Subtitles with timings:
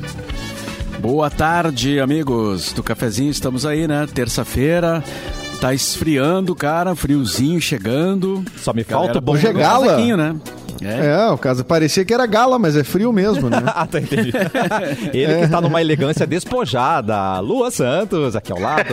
[0.98, 3.30] Boa tarde, amigos do cafezinho.
[3.30, 4.06] Estamos aí, né?
[4.06, 5.02] Terça-feira.
[5.58, 8.44] Tá esfriando, cara, friozinho chegando.
[8.58, 9.96] Só me falta o bom Hoje é gala.
[9.96, 10.36] né?
[10.82, 11.06] É.
[11.06, 13.62] é, o caso parecia que era gala, mas é frio mesmo, né?
[13.74, 14.30] ah, tá entendi.
[15.16, 17.40] Ele que tá numa elegância despojada.
[17.40, 18.92] Lua Santos, aqui ao lado.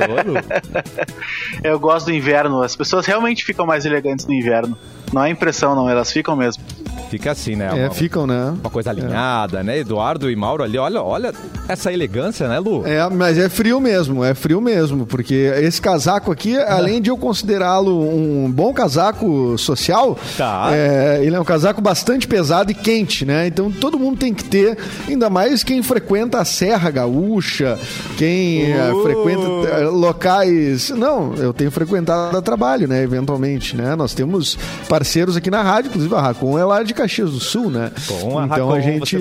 [1.62, 2.62] Eu gosto do inverno.
[2.62, 4.78] As pessoas realmente ficam mais elegantes no inverno.
[5.12, 5.90] Não é impressão, não.
[5.90, 6.64] Elas ficam mesmo.
[7.10, 7.86] Fica assim, né?
[7.86, 8.54] É, ficam, né?
[8.60, 9.80] Uma coisa alinhada, né?
[9.80, 11.34] Eduardo e Mauro ali, olha, olha
[11.68, 12.86] essa elegância, né, Lu?
[12.86, 17.18] É, mas é frio mesmo, é frio mesmo, porque esse casaco aqui, além de eu
[17.18, 20.70] considerá-lo um bom casaco social, Tá.
[20.74, 23.48] é, ele é um casaco bastante pesado e quente, né?
[23.48, 27.80] Então todo mundo tem que ter, ainda mais quem frequenta a Serra Gaúcha,
[28.18, 29.04] quem é, Uh.
[29.04, 30.90] frequenta é, locais.
[30.90, 33.02] Não, eu tenho frequentado a trabalho, né?
[33.04, 33.96] Eventualmente, né?
[33.96, 34.58] Nós temos
[34.90, 37.92] parceiros aqui na rádio, inclusive a Racon é lá de Caxias do Sul, né?
[38.08, 39.18] Com a então a gente.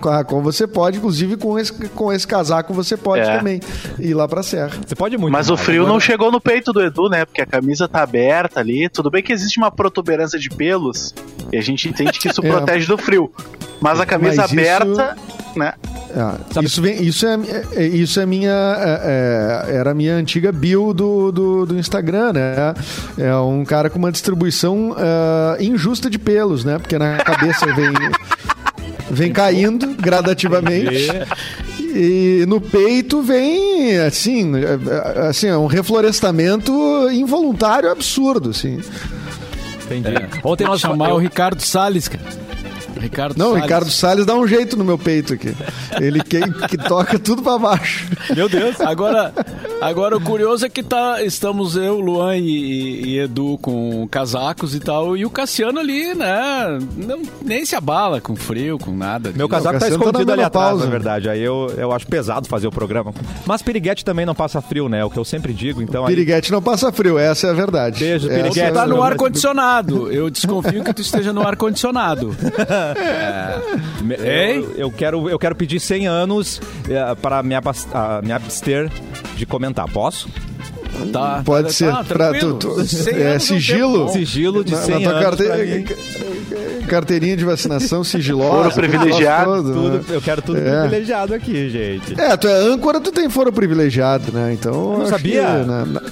[0.00, 3.38] Com a Racon você pode, inclusive com esse, com esse casaco você pode É.
[3.38, 3.60] também
[3.98, 4.70] ir lá pra Serra.
[4.86, 5.32] Você pode muito.
[5.32, 7.24] Mas o frio Agora- não chegou no peito do Edu, né?
[7.24, 8.88] Porque a camisa tá aberta ali.
[8.88, 11.14] Tudo bem que existe uma protuberância de pelos.
[11.52, 12.48] E a gente entende que isso É.
[12.50, 13.30] protege do frio.
[13.80, 15.16] Mas a camisa Mas isso- aberta,
[15.56, 15.74] né?
[16.56, 17.36] É, isso, vem, isso, é,
[17.74, 18.50] é- isso é minha.
[18.52, 22.72] é- é- era a minha antiga bio do, do, do Instagram, né?
[23.18, 26.78] É um cara com uma distribuição é, injusta de pelos, né?
[26.78, 27.92] Porque na cabeça vem.
[29.10, 31.08] Vem caindo gradativamente.
[31.78, 36.72] E no peito vem, assim, é, assim, é um reflorestamento
[37.12, 38.80] involuntário absurdo, assim.
[39.84, 40.14] Entendi.
[40.42, 42.24] Ontem nós chamar eu- o Ricardo Salles, cara.
[43.04, 43.62] Ricardo Não, Salles.
[43.62, 45.54] Ricardo Salles dá um jeito no meu peito aqui.
[46.00, 48.06] Ele que, que toca tudo pra baixo.
[48.34, 48.80] Meu Deus.
[48.80, 49.32] Agora,
[49.80, 54.80] agora o curioso é que tá, estamos eu, Luan e, e Edu com casacos e
[54.80, 56.78] tal, e o Cassiano ali, né?
[56.96, 59.32] Não, nem se abala com frio, com nada.
[59.34, 61.28] Meu casaco o tá Cassiano tá na escondido ali atrás, na verdade.
[61.28, 63.12] Aí eu, eu acho pesado fazer o programa.
[63.46, 65.00] Mas Piriguete também não passa frio, né?
[65.00, 65.82] É o que eu sempre digo.
[65.82, 68.00] Então aí, Piriguete não passa frio, essa é a verdade.
[68.00, 68.60] Beijo, Essa Piriguete.
[68.60, 70.10] é a Tá no ar-condicionado.
[70.10, 72.34] Eu desconfio que tu esteja no ar-condicionado.
[74.22, 74.58] Ei?
[74.58, 78.90] eu, eu quero, eu quero pedir 100 anos eh, para me, abas- ah, me abster
[79.36, 79.88] de comentar.
[79.90, 80.28] Posso?
[81.12, 81.90] Tá, Pode ser.
[81.90, 82.76] tá, pra, tu, tu-
[83.14, 84.08] é, é sigilo?
[84.08, 85.38] Sigilo de Na- 100 na tua anos.
[85.38, 85.96] carte-.
[86.88, 88.70] Carteirinha de vacinação sigilosa.
[88.70, 89.98] Foro privilegiado, todo, né?
[90.04, 90.80] Tudo- eu quero tudo É.
[90.80, 92.20] privilegiado aqui, gente.
[92.20, 94.52] É, tu é âncora, tu tem foro privilegiado, né?
[94.52, 94.98] Então.
[94.98, 95.34] não sabia.
[95.42, 96.02] que na- na-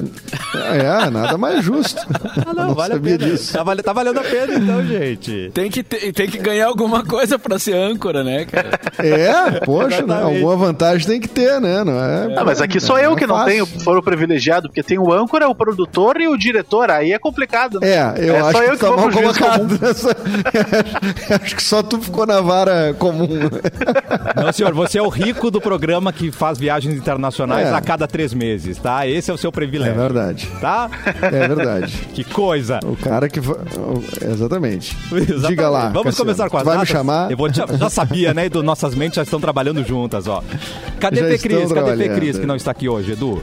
[1.06, 2.00] é, nada mais justo.
[2.46, 3.30] Ah, não, vale a sabia pena.
[3.30, 3.52] disso.
[3.52, 5.50] Tá, vale- tá valendo a pena então, gente.
[5.52, 8.70] Tem que, ter- tem que ganhar alguma coisa pra ser âncora, né, cara?
[8.98, 10.22] É, poxa, né?
[10.22, 11.84] Alguma vantagem tem que ter, né?
[11.84, 13.50] Não é, Ah, mas aqui sou é eu que não fácil.
[13.52, 16.90] tenho foro privilegiado, porque tem o âncora, o produtor e o diretor.
[16.90, 17.78] Aí é complicado.
[17.78, 17.90] né?
[17.90, 20.16] É, eu É acho só que eu que tá vou mal colocado nessa.
[21.42, 23.28] acho que só tu ficou na vara comum.
[24.34, 27.74] Não, senhor, você é o rico do programa que faz viagens internacionais É.
[27.74, 29.06] a cada três meses, tá?
[29.06, 29.94] Esse é o seu É privilégio.
[29.94, 30.48] verdade.
[30.60, 30.88] Tá?
[31.20, 31.92] É verdade.
[32.14, 32.80] Que coisa.
[32.84, 33.40] O cara que.
[33.40, 34.96] Exatamente.
[35.12, 35.48] Exatamente.
[35.48, 35.88] Diga lá.
[35.88, 36.88] Vamos Cassiano, começar com as Vai datas?
[36.88, 37.30] me chamar.
[37.30, 37.60] Eu vou te...
[37.78, 38.48] Já sabia, né?
[38.48, 40.42] Do nossas mentes já estão trabalhando juntas, ó.
[40.98, 41.60] Cadê Já Fê estão Cris?
[41.60, 42.14] Cadê Fê trabalhando.
[42.16, 43.42] Cris que não está aqui hoje, Edu?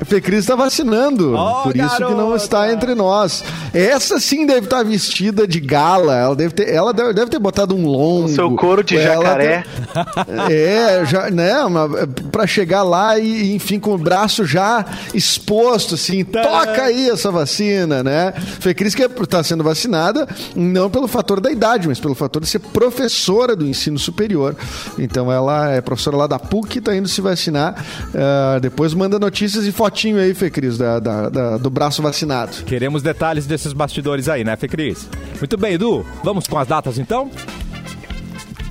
[0.00, 1.34] A Fê Cris está vacinando.
[1.34, 2.36] Oh, por isso que não garota!
[2.36, 3.44] está entre nós.
[3.74, 6.14] Essa sim deve estar vestida de gala.
[6.16, 8.28] Ela deve ter, ela deve, deve ter botado um longo.
[8.28, 9.64] seu couro de Ela jacaré.
[9.64, 11.62] tem- É, já, né?
[11.64, 11.88] Uma,
[12.30, 16.24] pra chegar lá e, enfim, com o braço já exposto, assim.
[16.24, 18.32] Toca aí essa vacina, né?
[18.60, 22.48] Fê Cris que está sendo vacinada, não pelo fator da idade, mas pelo fator de
[22.48, 24.54] ser professora do ensino superior.
[24.98, 27.84] Então ela é professora lá da PUC, está indo se vacinar.
[28.14, 32.52] Ah, depois manda notícias e fotinho aí, Fê Cris, da, da- da- do braço vacinado.
[32.64, 35.08] Queremos detalhes desses bastidores aí, né, Fê Cris?
[35.38, 36.04] Muito bem, Edu.
[36.22, 37.30] Vamos com as datas então?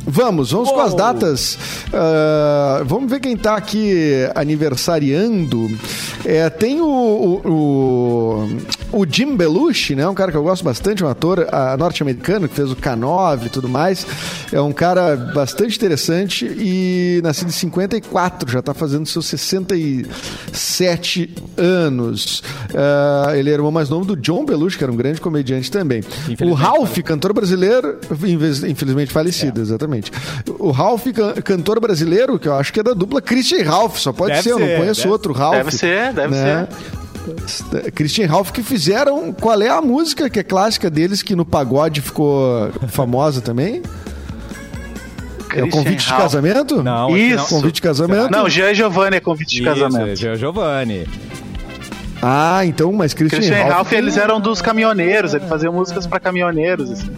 [0.09, 1.55] Vamos, vamos com as datas.
[1.87, 3.93] Uh, vamos ver quem está aqui
[4.35, 5.67] aniversariando.
[6.23, 8.47] É, tem o, o, o,
[8.91, 10.07] o, Jim Belushi, né?
[10.07, 13.49] Um cara que eu gosto bastante, um ator uh, norte-americano que fez o K9 e
[13.49, 14.05] tudo mais.
[14.51, 22.43] É um cara bastante interessante e nascido em 54, já está fazendo seus 67 anos.
[22.69, 25.71] Uh, ele era o irmão mais novo do John Belushi, que era um grande comediante
[25.71, 26.03] também.
[26.41, 27.99] O Ralph, cantor brasileiro,
[28.67, 29.63] infelizmente falecido, é.
[29.63, 30.11] exatamente.
[30.59, 31.07] O Ralph,
[31.43, 34.51] cantor brasileiro, que eu acho que é da dupla Christian Ralph, só pode deve ser,
[34.51, 35.57] eu não conheço deve, outro Ralph.
[35.57, 36.67] Deve ser, deve né?
[36.69, 37.06] ser.
[37.93, 39.33] Christian Ralph que fizeram.
[39.33, 43.81] Qual é a música que é clássica deles que no pagode ficou famosa também?
[45.55, 46.83] é o convite de casamento?
[46.83, 47.37] Não, isso.
[47.37, 47.45] Não.
[47.45, 48.31] Convite de casamento?
[48.31, 50.15] Não, Jean Giovanni é convite de isso, casamento.
[50.15, 51.07] Jean Giovanni.
[52.21, 56.19] Ah, então, mas Christian, Christian Ralph, Ralph eles eram dos caminhoneiros, ele fazia músicas para
[56.19, 56.91] caminhoneiros.
[56.91, 57.11] Assim.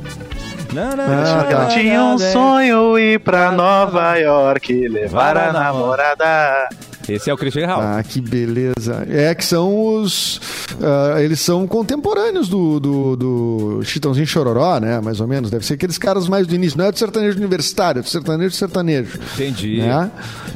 [0.73, 1.65] Não, não, ah, tá.
[1.67, 6.69] tinha um sonho ir pra Nova York, levar a namorada.
[7.09, 7.83] Esse é o Christian Ralph.
[7.83, 9.05] Ah, que beleza.
[9.09, 10.37] É que são os.
[10.37, 14.99] Uh, eles são contemporâneos do, do, do Chitãozinho Chororó, né?
[15.01, 15.49] Mais ou menos.
[15.49, 16.77] Deve ser aqueles caras mais do início.
[16.77, 19.19] Não é do sertanejo universitário, é do sertanejo sertanejo.
[19.33, 19.81] Entendi.
[19.81, 20.11] Né?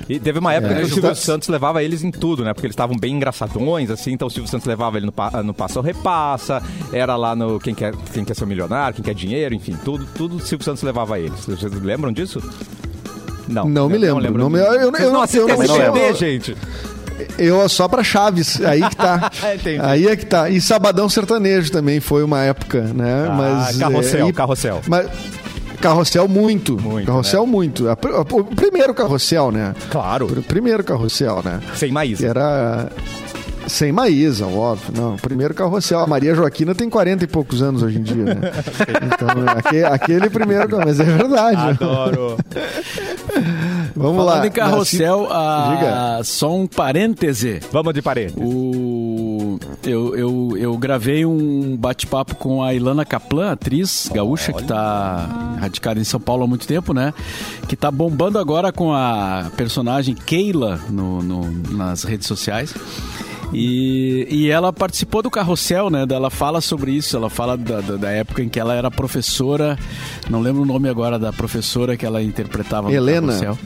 [0.08, 1.16] E teve uma época é, que o Silvio tá...
[1.16, 2.54] Santos levava eles em tudo, né?
[2.54, 4.12] Porque eles estavam bem engraçadões, assim.
[4.12, 5.14] Então o Silvio Santos levava ele no,
[5.44, 6.62] no Passa ou Repassa.
[6.92, 9.78] Era lá no Quem Quer, quem quer Ser Milionário, Quem Quer Dinheiro, enfim.
[9.84, 11.46] Tudo, tudo o Silvio Santos levava eles.
[11.46, 12.42] Vocês lembram disso?
[13.48, 13.68] Não.
[13.68, 14.16] Não me lembro.
[14.16, 16.56] Não, lembro não me, eu, eu, eu, não, eu, não, eu não gente.
[17.38, 19.32] Eu só pra Chaves, aí que tá.
[19.84, 20.50] aí é que tá.
[20.50, 23.28] E Sabadão Sertanejo também foi uma época, né?
[23.30, 24.82] Ah, mas, carrossel, é, e, carrossel.
[24.88, 25.08] Mas,
[25.84, 26.82] Carrossel muito.
[26.82, 27.52] muito carrossel né?
[27.52, 27.86] muito.
[28.32, 29.76] O primeiro carrossel, né?
[29.92, 30.28] Claro.
[30.28, 31.60] O primeiro carrossel, né?
[31.76, 32.26] Sem Maísa.
[32.26, 32.90] Era
[33.68, 34.94] sem Maísa, óbvio.
[34.96, 36.00] Não, primeiro carrossel.
[36.00, 38.36] A Maria Joaquina tem 40 e poucos anos hoje em dia, né?
[39.06, 39.28] Então,
[39.58, 41.62] aquele, aquele primeiro, mas é verdade.
[41.62, 42.38] Adoro.
[43.96, 44.48] Vamos Falando lá.
[44.48, 46.22] em carrossel, a...
[46.24, 47.60] só um parêntese.
[47.72, 48.40] Vamos de parêntese.
[48.40, 49.60] O...
[49.86, 54.56] Eu, eu, eu gravei um bate-papo com a Ilana Kaplan, atriz gaúcha, Olha.
[54.56, 57.14] que está radicada em São Paulo há muito tempo, né?
[57.68, 62.74] Que está bombando agora com a personagem Keila no, no nas redes sociais.
[63.56, 66.06] E, e ela participou do carrossel, né?
[66.10, 69.78] Ela fala sobre isso, ela fala da, da, da, época em que ela era professora,
[70.30, 73.34] não lembro o nome agora da professora que ela interpretava Helena.
[73.34, 73.58] no carrossel.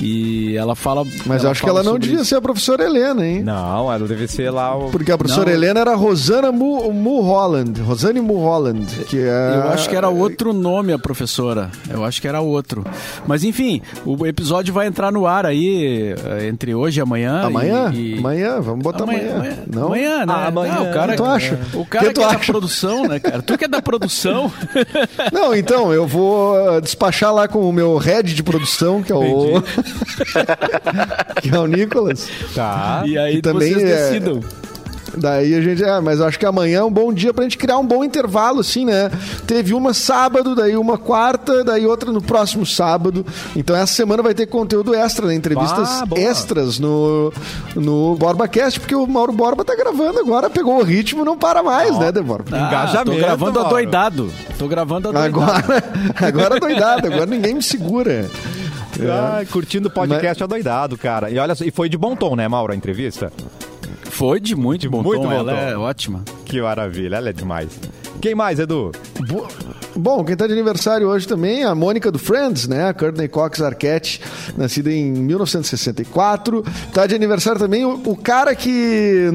[0.00, 1.04] E ela fala.
[1.26, 2.26] Mas ela eu acho que ela não devia isso.
[2.26, 3.42] ser a professora Helena, hein?
[3.42, 4.90] Não, ela deve ser lá o.
[4.90, 5.52] Porque a professora não.
[5.52, 7.80] Helena era Rosana Mulholland.
[7.80, 8.86] Rosane Mulholland.
[9.06, 9.54] Que é...
[9.56, 11.70] Eu acho que era outro nome a professora.
[11.88, 12.84] Eu acho que era outro.
[13.26, 17.42] Mas enfim, o episódio vai entrar no ar aí eh, entre hoje e amanhã.
[17.42, 17.90] Amanhã?
[17.94, 18.18] E, e...
[18.18, 19.36] Amanhã, vamos botar amanhã.
[19.36, 19.86] Amanhã, não?
[19.86, 20.32] amanhã né?
[20.34, 20.74] Ah, amanhã.
[20.74, 21.58] Não, o cara, tu acha?
[21.74, 22.38] O cara que, que é acha?
[22.38, 23.42] da produção, né, cara?
[23.42, 24.52] Tu que é da produção.
[25.32, 29.62] Não, então, eu vou despachar lá com o meu head de produção, que é o.
[31.42, 32.28] que é o Nicolas.
[32.54, 33.02] Tá.
[33.06, 34.10] E aí também vocês é...
[34.10, 34.40] decidam.
[35.16, 37.58] Daí a gente, é, mas eu acho que amanhã é um bom dia pra gente
[37.58, 39.10] criar um bom intervalo, assim, né?
[39.46, 43.24] Teve uma sábado, daí uma quarta, daí outra no próximo sábado.
[43.54, 45.34] Então essa semana vai ter conteúdo extra, né?
[45.34, 47.32] Entrevistas ah, extras no,
[47.74, 51.94] no BorbaCast, porque o Mauro Borba tá gravando agora, pegou o ritmo, não para mais,
[51.94, 51.98] oh.
[51.98, 52.44] né, Deborba?
[52.52, 53.10] Ah, Engajamento.
[53.12, 53.68] Tô gravando Mauro.
[53.68, 54.32] adoidado.
[54.58, 55.42] Tô gravando adoidado.
[55.42, 55.84] Agora,
[56.26, 58.30] agora doidado, agora ninguém me segura.
[59.00, 59.10] É.
[59.10, 60.42] Ah, curtindo o podcast Mas...
[60.42, 61.30] adoidado, cara.
[61.30, 63.32] E olha, e foi de bom tom, né, Mauro, a entrevista?
[64.04, 65.28] Foi de muito, de bom muito tom.
[65.28, 65.58] Bom ela tom.
[65.58, 66.22] é ótima.
[66.44, 67.80] Que maravilha, ela é demais.
[68.20, 68.92] Quem mais, Edu?
[69.26, 69.46] Bo
[69.94, 72.88] Bom, quem está de aniversário hoje também é a Mônica do Friends, né?
[72.88, 74.20] A Courtney Cox Arquette,
[74.56, 76.64] nascida em 1964.
[76.88, 79.30] Está de aniversário também o, o cara que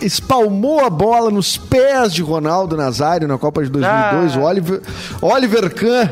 [0.00, 4.38] espalmou a bola nos pés de Ronaldo Nazário na Copa de 2002, ah.
[4.38, 4.80] o Oliver,
[5.20, 6.08] Oliver Kahn,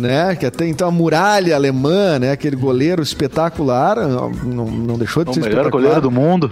[0.00, 0.36] né?
[0.36, 2.32] Que até então a muralha alemã, né?
[2.32, 6.50] Aquele goleiro espetacular, não, não deixou de o ser melhor goleiro do mundo.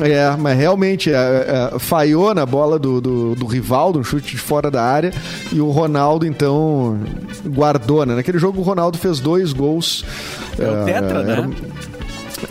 [0.00, 4.38] É, mas realmente é, é, falhou na bola do, do, do rival, um chute de
[4.38, 5.12] fora da área,
[5.52, 6.98] e o Ronaldo, então,
[7.46, 8.14] guardou, né?
[8.14, 10.04] Naquele jogo o Ronaldo fez dois gols.
[10.58, 11.50] É o Tetra, é, né?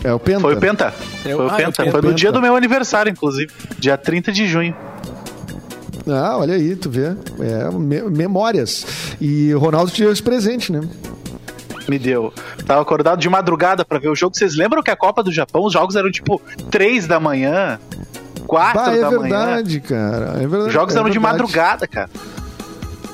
[0.04, 0.40] É o Penta.
[0.40, 0.90] Foi o Penta.
[1.22, 1.90] Foi o ah, Penta.
[1.90, 3.50] Foi no dia do meu aniversário, inclusive.
[3.78, 4.74] Dia 30 de junho.
[6.06, 7.14] Ah, olha aí, tu vê.
[7.40, 8.86] É, me memórias.
[9.20, 10.80] E o Ronaldo te deu esse presente, né?
[11.88, 12.32] Me deu.
[12.66, 14.36] Tava acordado de madrugada para ver o jogo.
[14.36, 17.78] Vocês lembram que a Copa do Japão, os jogos eram tipo 3 da manhã,
[18.46, 20.10] 4 bah, é da verdade, manhã?
[20.10, 21.12] Cara, é verdade, Os jogos é eram verdade.
[21.12, 22.10] de madrugada, cara.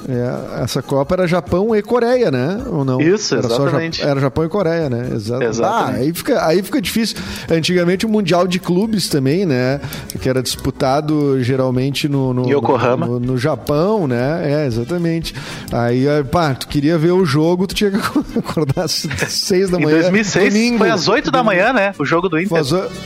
[0.08, 2.62] É, essa Copa era Japão e Coreia, né?
[2.66, 3.00] Ou não?
[3.00, 4.02] Isso, era exatamente.
[4.02, 5.08] Só, era Japão e Coreia, né?
[5.14, 5.42] Exato.
[5.44, 5.96] Exatamente.
[5.96, 7.16] Ah, aí fica, aí fica difícil.
[7.50, 9.80] Antigamente o Mundial de Clubes também, né?
[10.20, 13.06] Que era disputado geralmente no, no, Yokohama.
[13.06, 14.42] no, no Japão, né?
[14.62, 15.34] É, exatamente.
[15.72, 17.98] Aí, pá, tu queria ver o jogo, tu tinha que
[18.38, 20.00] acordar às seis da Em manhã.
[20.00, 20.78] 2006 domingo.
[20.78, 21.92] foi às 8 da manhã, né?
[21.98, 22.62] O jogo do Inter.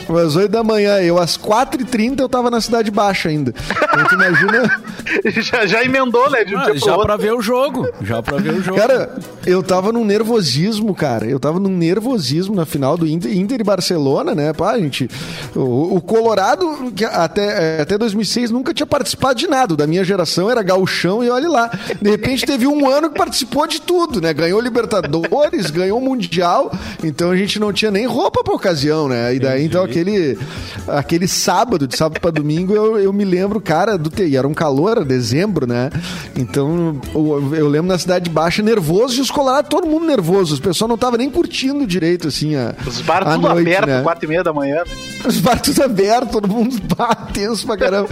[0.07, 0.99] foi às 8 da manhã.
[1.01, 3.55] Eu, às 4h30, eu tava na Cidade Baixa ainda.
[3.71, 4.81] Então, tu imagina...
[5.41, 6.45] já, já emendou, né?
[6.45, 7.07] De um Ah, dia pro já outro.
[7.07, 7.89] pra ver o jogo.
[8.03, 8.79] Já pra ver o jogo.
[8.79, 9.17] Cara,
[9.47, 11.27] eu tava num nervosismo, cara.
[11.27, 14.53] Eu tava num nervosismo na final do Inter, Inter e Barcelona, né?
[14.53, 15.09] Pá, gente.
[15.55, 19.77] O, o Colorado, que até, é, até 2006, nunca tinha participado de nada.
[19.77, 21.71] Da minha geração era gauchão e olha lá.
[22.01, 24.33] De repente teve um ano que participou de tudo, né?
[24.33, 26.71] Ganhou Libertadores, ganhou Mundial.
[27.03, 29.35] Então a gente não tinha nem roupa pra ocasião, né?
[29.35, 30.39] E daí, então, aquele,
[30.87, 34.37] aquele sábado, de sábado pra domingo, eu, eu me lembro, cara, do TI.
[34.37, 35.91] Era um calor, era dezembro, né?
[36.37, 36.69] Então,
[37.15, 40.57] eu, eu lembro na Cidade Baixa, nervoso, e os colorados, todo mundo nervoso.
[40.57, 43.87] O pessoal não tava nem curtindo direito, assim, a, Os bar a tudo noite, aberto,
[43.89, 44.03] né?
[44.03, 44.83] 4 e meia da manhã.
[45.27, 46.77] Os bar tudo aberto, todo mundo
[47.33, 48.09] tenso pra caramba.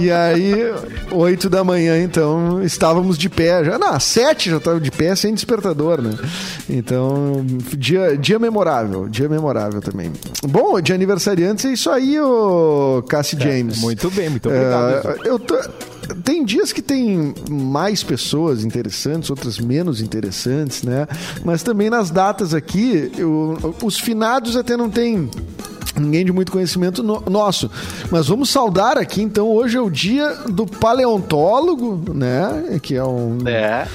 [0.00, 0.54] e aí,
[1.10, 3.64] 8 da manhã, então, estávamos de pé.
[3.64, 6.12] Já, não, 7 já estava de pé, sem despertador, né?
[6.68, 7.44] Então,
[7.76, 10.12] dia, dia memorável, dia memorável também.
[10.46, 13.80] Bom, de aniversariantes é isso aí, ô Cassie James.
[13.80, 15.08] Muito bem, muito obrigado.
[15.24, 15.58] É, eu tô-
[16.24, 21.06] tem dias que tem mais pessoas interessantes, outras menos interessantes, né?
[21.44, 25.30] Mas também nas datas aqui, eu- os finados até não tem
[25.96, 27.70] ninguém de muito conhecimento no- nosso.
[28.10, 32.78] Mas vamos saudar aqui, então, hoje é o dia do paleontólogo, né?
[32.82, 33.38] Que é um...
[33.46, 33.86] É.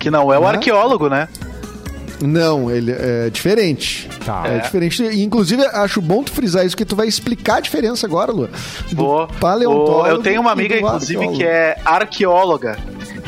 [0.00, 0.48] Que não é o Né?
[0.48, 1.28] arqueólogo, né?
[2.20, 4.08] Não, ele é diferente.
[4.24, 4.44] Tá.
[4.46, 4.58] É, É.
[4.60, 5.02] diferente.
[5.02, 8.48] E, Inclusive, acho bom tu frisar isso, que tu vai explicar a diferença agora, Lu.
[8.92, 9.26] Vou.
[9.40, 11.38] paleontólogo eu tenho uma amiga, inclusive, arqueólogo.
[11.38, 12.78] que é arqueóloga.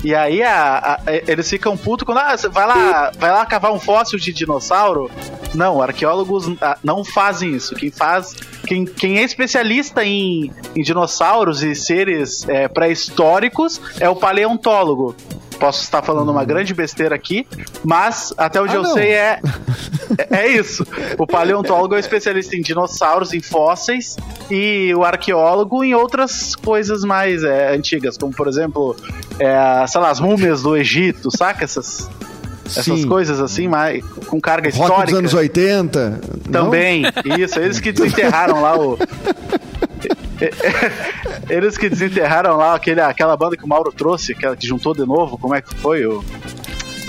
[0.04, 3.72] E aí a- a- eles ficam putos quando ah, você vai lá, vai lá cavar
[3.72, 5.10] um fóssil de dinossauro.
[5.54, 7.74] Não, arqueólogos ah, não fazem isso.
[7.74, 8.34] Quem faz,
[8.66, 15.16] quem, quem é especialista em, em dinossauros e seres é, pré-históricos é o paleontólogo.
[15.58, 17.46] Posso estar falando uma grande besteira aqui,
[17.84, 18.92] mas até onde Ah, eu não.
[18.92, 19.40] sei é,
[20.30, 20.86] é é isso.
[21.18, 24.16] O paleontólogo é especialista em dinossauros, em fósseis,
[24.50, 28.94] e o arqueólogo em outras coisas mais é, antigas, como por exemplo,
[29.38, 31.64] é, sei lá, as múmias do Egito, saca?
[31.64, 32.08] Essas,
[32.66, 33.08] essas Sim.
[33.08, 35.18] coisas assim, mais, com carga Rock dos histórica.
[35.18, 36.20] anos 80.
[36.50, 36.64] não?
[36.64, 37.02] Também,
[37.38, 38.98] isso, eles que desenterraram lá o.
[41.48, 45.06] Eles que desenterraram lá aquele, aquela banda que o Mauro trouxe, aquela que juntou de
[45.06, 46.04] novo, como é que foi?
[46.06, 46.24] O...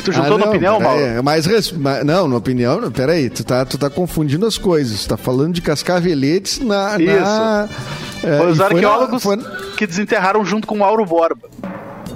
[0.06, 1.06] Tu juntou Ah, na não, opinião, peraí, Mauro?
[1.17, 1.72] É mais res...
[1.72, 5.03] ma- Não, na opinião, não, peraí, tu tá, tu tá confundindo as coisas.
[5.03, 6.98] Tu tá falando de cascaveletes na.
[6.98, 7.70] na
[8.24, 9.38] é, Foi os foi na- arqueólogos foi-
[9.75, 11.50] que desenterraram junto com o Mauro Borba.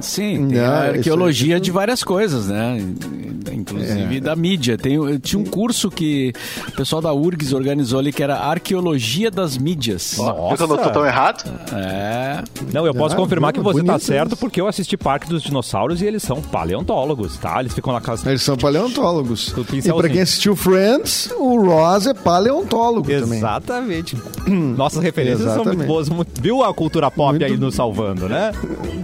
[0.01, 2.77] Sim, tem Não, a isso arqueologia aí- de várias coisas, né?
[3.51, 4.77] Inclusive da mídia.
[4.77, 6.33] Tem, eu tinha um curso que
[6.67, 10.13] o pessoal da URGS organizou ali que era Arqueologia das Mídias.
[10.15, 10.21] Que
[10.63, 11.43] eu não tô tão errado?
[11.73, 12.43] É.
[12.73, 14.37] Não, eu posso Ah, confirmar que boa, você tá certo isso.
[14.37, 17.59] porque eu assisti Parque dos Dinossauros e eles são paleontólogos, tá?
[17.59, 18.25] Eles ficam com as...
[18.25, 19.51] Eles são paleontólogos.
[19.51, 23.39] Do E pra quem assistiu Friends, o Ross é paleontólogo também.
[23.39, 24.15] Exatamente.
[24.47, 25.77] Nossas referências são Exatamente.
[25.77, 26.09] muito boas.
[26.09, 28.51] muito- Viu a cultura pop Muito- aí nos salvando, né?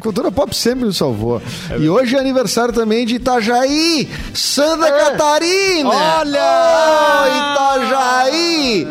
[0.01, 1.41] Cultura pop sempre nos salvou.
[1.79, 5.89] e hoje é aniversário também de Itajaí, Santa Catarina.
[5.89, 7.24] Olha!
[7.24, 8.88] Oh, Itajaí!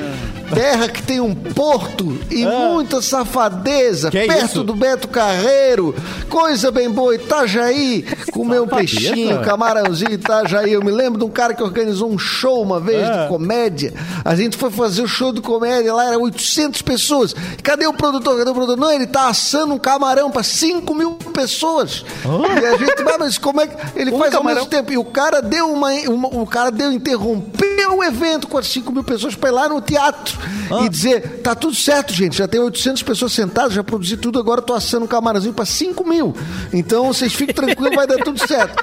[0.52, 4.64] Terra que tem um porto e muita safadeza, Que é perto isso?
[4.64, 5.94] do Beto Carreiro.
[6.28, 8.04] Coisa bem boa, Itajaí.
[8.32, 10.72] Comer um peixinho, camarãozinho, Itajaí.
[10.72, 13.22] Eu me lembro de um cara que organizou um show uma vez Ah.
[13.24, 13.92] de comédia.
[14.24, 17.34] A gente foi fazer o show de comédia lá, era 800 pessoas.
[17.62, 18.38] Cadê o produtor?
[18.38, 18.76] Cadê o produtor?
[18.76, 22.04] Não, ele tá assando um camarão para 5 mil pessoas.
[22.24, 24.62] E a gente, "Mas, como é que ele Um faz ao camarão?
[24.62, 24.92] mesmo tempo?
[24.92, 28.92] E o cara deu uma, uma- o cara deu interrompeu o evento com as 5
[28.92, 30.35] mil pessoas para ir lá no teatro
[30.84, 34.60] e dizer, tá tudo certo, gente, já tem 800 pessoas sentadas, já produzi tudo, agora
[34.62, 36.34] tô assando um camarãozinho para 5 mil.
[36.72, 38.82] Então vocês fiquem tranquilos, vai dar tudo certo.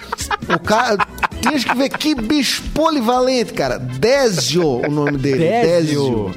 [0.53, 0.97] O cara...
[1.41, 3.77] Tem que ver que bicho polivalente, cara.
[3.77, 5.39] Désio, o nome dele.
[5.39, 6.33] Désio.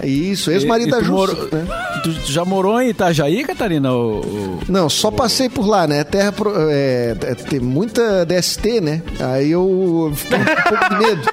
[0.00, 1.66] É Isso, ex-marido da morou- né?
[2.04, 3.88] Tu já morou em Itajaí, Catarina?
[4.68, 6.04] Não, só passei por lá, né?
[6.04, 9.02] Terra pro- é, é, tem muita DST, né?
[9.18, 11.30] Aí eu fiquei um pouco de medo.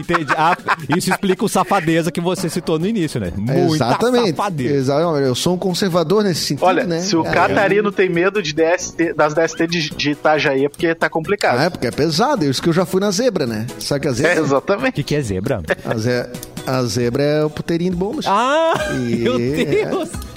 [0.00, 0.32] Entendi.
[0.36, 0.56] Ah,
[0.96, 3.32] isso explica o safadeza que você citou no início, né?
[3.36, 4.30] Muita Exatamente.
[4.30, 4.74] safadeza.
[4.74, 5.26] Exatamente.
[5.26, 7.00] Eu sou um conservador nesse sentido, Olha, né?
[7.00, 10.94] se o É, Catarino tem medo de DST, das DST de, de Itajaí é porque
[10.94, 11.60] tá complicado.
[11.60, 12.44] É porque é pesado.
[12.44, 13.66] Isso que eu já fui na zebra, né?
[13.78, 14.42] Sabe que a É, zebra?
[14.42, 14.92] O exatamente.
[14.94, 15.62] que, que é zebra?
[15.84, 16.26] a, ze-
[16.66, 18.26] a zebra é o puteirinho de bombas.
[18.26, 20.08] Ah, E- meu Deus!
[20.08, 20.35] É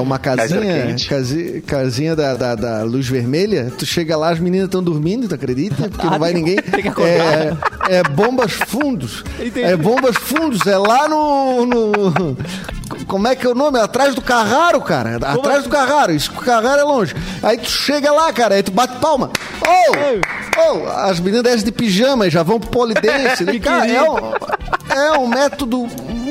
[0.00, 1.08] uma casinha, Kaiser quente.
[1.08, 3.70] casi- casinha da, da, da luz vermelha.
[3.78, 5.88] Tu chega lá, as meninas estão dormindo, tu acredita?
[5.88, 6.56] Porque não vai ninguém.
[6.56, 7.10] tem que acordar.
[7.88, 9.24] É, é bombas fundos.
[9.38, 9.62] Entendi.
[9.62, 10.66] É bombas fundos.
[10.66, 12.36] É lá no, no-
[13.06, 13.78] Como é que é o nome?
[13.78, 15.16] É atrás do Carraro, cara.
[15.16, 16.12] Atrás do Carraro.
[16.12, 17.14] Isso que o Carraro é longe.
[17.42, 19.30] Aí tu chega lá, cara, aí tu bate palma.
[19.66, 20.80] Oh!
[20.84, 20.88] Oh!
[20.90, 23.44] As meninas descem de pijama e já vão pro polidense.
[23.60, 24.16] cara, é um,
[24.92, 25.86] é um método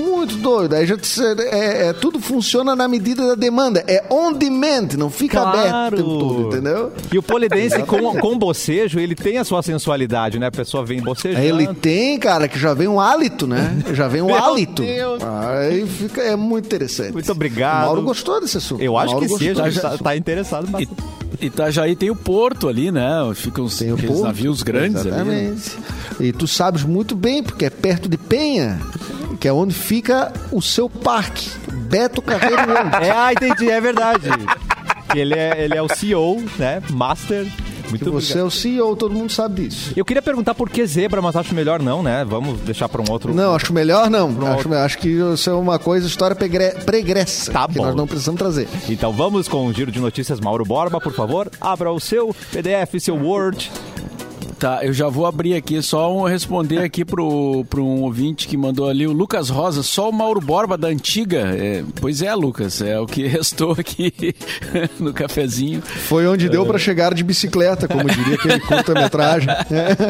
[0.10, 0.74] muito doido.
[0.76, 3.84] Aí já te- é, é- tudo funciona na medida da demanda.
[3.88, 6.92] É on demand, não fica aberto o tempo todo, entendeu?
[7.12, 10.48] E o polidense com, com bocejo, ele tem a sua sensualidade, né?
[10.48, 11.44] A pessoa vem bocejando.
[11.46, 13.78] Ele tem, cara, que já vem um hálito, né?
[13.94, 14.82] Já vem um Meu hálito.
[14.84, 15.22] Deus.
[15.24, 17.14] Aí fica, é muito interessante.
[17.14, 17.84] Muito obrigado.
[17.84, 18.82] O Mauro gostou desse assunto.
[18.82, 21.20] Eu acho Mauro que sim, desse tá, interessado E, bastante.
[21.42, 23.10] Itajaí tem o porto ali, né?
[23.36, 23.80] Ficam os
[24.22, 25.12] navios grandes ali.
[25.12, 25.44] né?
[25.54, 25.78] Exatamente.
[26.20, 28.80] E tu sabes muito bem, porque é perto de Penha,
[29.40, 31.50] que é onde fica o seu parque.
[31.72, 32.96] Beto Carreiro World.
[33.04, 34.28] É, ah, entendi, é verdade.
[35.16, 36.82] ele, é, ele é o CEO, né?
[36.92, 37.48] Master.
[37.90, 39.94] Muito Que você é o CEO, todo mundo sabe disso.
[39.98, 42.24] Eu queria perguntar por que zebra, mas acho melhor não, né?
[42.24, 43.34] Vamos deixar para um outro.
[43.34, 44.32] Não, acho melhor não.
[44.32, 44.60] Pronto.
[44.60, 47.52] Acho, acho que isso é uma coisa, história pregre- pregressa.
[47.52, 47.86] Tá que bom.
[47.86, 48.68] nós não precisamos trazer.
[48.88, 51.50] Então vamos com o giro de notícias Mauro Borba, por favor.
[51.60, 53.72] Abra o seu PDF, seu Word.
[54.60, 58.58] Tá, eu já vou abrir aqui, só um, responder aqui pro, pro um ouvinte que
[58.58, 61.56] mandou ali, o Lucas Rosa, só o Mauro Borba da antiga.
[61.58, 64.14] É, pois é, Lucas, é o que restou aqui
[65.00, 65.82] no cafezinho.
[65.82, 69.48] Foi onde deu pra chegar de bicicleta, como diria aquele curta-metragem.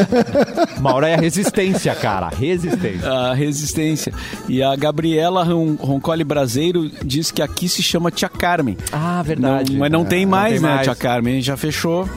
[0.82, 2.30] Mauro é a resistência, cara.
[2.30, 3.08] Resistência.
[3.08, 4.14] A resistência.
[4.48, 8.76] E a Gabriela Ron- Roncoli Braseiro diz que aqui se chama Tia Carmen.
[8.92, 10.68] Ah, Não, mas não tem mais, tem né?
[10.70, 10.82] mais.
[10.84, 12.10] Tia Carmen já fechou.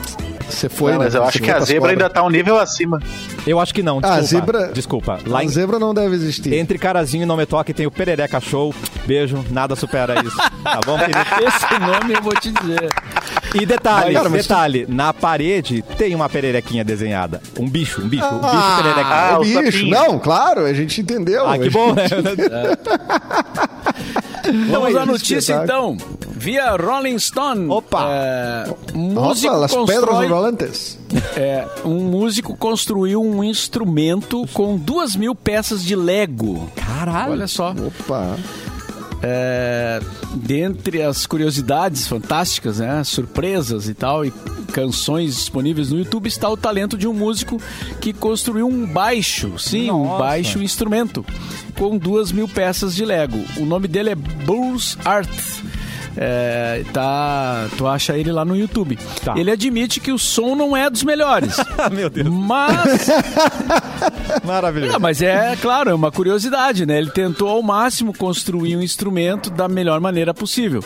[0.52, 1.20] Você foi, Não, mas né?
[1.20, 3.00] eu Você acho que a zebra ainda tá um nível acima.
[3.46, 4.18] Eu acho que não, desculpa.
[4.18, 5.18] Ah, zebra- Desculpa.
[5.26, 6.54] Lá A em, zebra não deve existir.
[6.54, 8.74] entre Carazinho e Não Me Toque tem o Perereca Show.
[9.06, 10.36] Beijo, nada supera isso.
[10.62, 11.18] Tá bom, querido?
[11.46, 12.88] Esse nome eu vou te dizer.
[13.54, 17.42] E detalhe, Cara, mas tu- detalhe, na parede tem uma pererequinha desenhada.
[17.58, 18.52] Um bicho, um bicho, um bicho.
[18.54, 19.62] Ah, o o bicho.
[19.72, 19.90] sapinho.
[19.90, 21.46] Não, claro, a gente entendeu.
[21.46, 22.04] Ah, A que gente- bom, né?
[24.70, 25.96] Vamos à notícia então.
[26.30, 27.68] Via Rolling Stone.
[27.68, 28.06] Opa.
[28.08, 30.98] É, músico Opa, as pedras rolantes.
[31.36, 36.68] é, um músico construiu um instrumento com duas mil peças de Lego.
[36.74, 37.32] Caralho.
[37.32, 37.70] Olha só.
[37.70, 38.36] Opa.
[39.22, 40.00] É,
[40.34, 44.32] dentre as curiosidades fantásticas, né, surpresas e tal, e
[44.72, 47.60] canções disponíveis no YouTube, está o talento de um músico
[48.00, 50.18] que construiu um baixo, sim, um Nossa.
[50.18, 51.24] baixo instrumento,
[51.78, 53.38] com duas mil peças de Lego.
[53.58, 55.30] O nome dele é Bruce Art.
[56.16, 58.98] É, tá, tu acha ele lá no YouTube.
[59.24, 59.34] Tá.
[59.36, 61.56] Ele admite que o som não é dos melhores,
[61.92, 62.28] Meu Deus.
[62.28, 63.08] mas
[64.44, 64.92] Maravilhoso.
[64.92, 66.98] não, mas é, claro, é uma curiosidade, né?
[66.98, 70.84] Ele tentou ao máximo construir um instrumento da melhor maneira possível.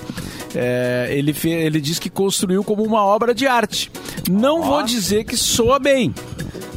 [0.54, 3.90] É, ele, fe- ele diz que construiu como uma obra de arte.
[4.30, 6.14] Não vou dizer que soa bem,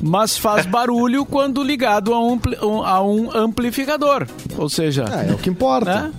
[0.02, 2.40] mas faz barulho quando ligado a um,
[2.84, 4.28] a um amplificador.
[4.58, 6.02] Ou seja, Ah, é o que importa.
[6.04, 6.12] né?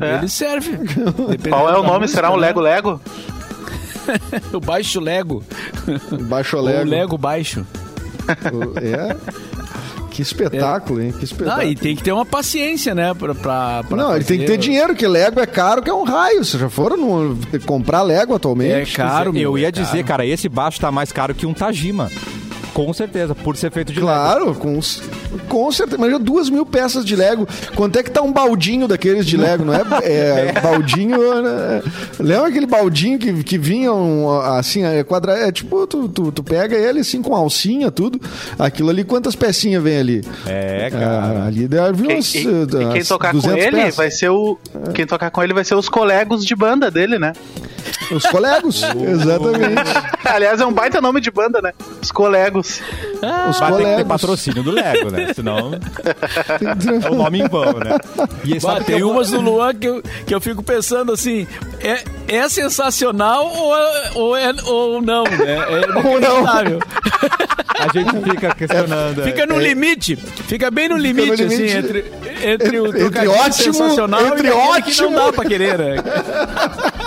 [0.00, 0.70] É, ele serve.
[1.48, 2.00] Qual é o nome?
[2.00, 2.36] música, Será um?
[2.36, 3.00] Lego Lego?
[4.54, 5.44] O baixo Lego.
[6.22, 6.88] Baixo Ou Lego.
[6.90, 7.66] Lego baixo.
[8.52, 9.14] O- É.
[10.10, 11.12] Que espetáculo, hein?
[11.16, 11.60] Que espetáculo.
[11.62, 13.14] Ah, e tem que ter uma paciência, né?
[13.14, 15.94] Pra, pra, pra Não, ele tem que ter dinheiro, que Lego é caro, que é
[15.94, 16.42] um raio.
[16.44, 18.72] Vocês já foram no- comprar Lego atualmente?
[18.92, 20.06] É caro, meu, Eu ia é dizer, caro.
[20.08, 22.10] cara, esse baixo tá mais caro que um Tajima.
[22.78, 24.06] Com certeza, por ser feito de Lego.
[24.12, 24.78] Claro, com,
[25.48, 25.96] com certeza.
[25.96, 27.44] Imagina duas mil peças de Lego.
[27.74, 29.64] Quanto é que tá um baldinho daqueles de Lego?
[29.64, 31.42] Não é, é baldinho.
[31.42, 31.82] né?
[32.20, 36.44] Lembra aquele baldinho que, que vinha um, assim, é, quadra, é tipo, tu, tu, tu
[36.44, 38.20] pega ele assim com alcinha, tudo.
[38.56, 40.24] Aquilo ali, quantas pecinhas vem ali?
[40.46, 41.44] É, Ah, cara.
[41.46, 42.32] ali deve Quem, umas.
[42.32, 43.96] e, uh, e quem tocar com 200 ele peças.
[43.96, 44.56] vai ser o.
[44.94, 47.32] Quem tocar com ele vai ser os colegas de banda dele, né?
[48.10, 49.82] Os colegos, exatamente.
[50.24, 51.72] Aliás, é um baita nome de banda, né?
[52.02, 52.80] Os colegos.
[53.14, 54.08] Os Mas tem que ter colegos.
[54.08, 55.32] patrocínio do Lego, né?
[55.34, 55.72] Senão
[57.04, 57.98] é o nome em vão, né?
[58.44, 61.46] E Bah, tem eu- umas do Luan que eu, que eu fico pensando assim,
[61.80, 65.56] é, é sensacional ou, é- ou, é, ou não, né?
[65.58, 66.46] É Ou não.
[67.78, 69.22] a gente fica questionando.
[69.22, 71.64] Fica no limite, fica bem no limite, no limite.
[71.64, 72.04] assim, entre,
[72.42, 75.96] entre o Entre ótimo, sensacional entre e aquele que não dá pra querer, né?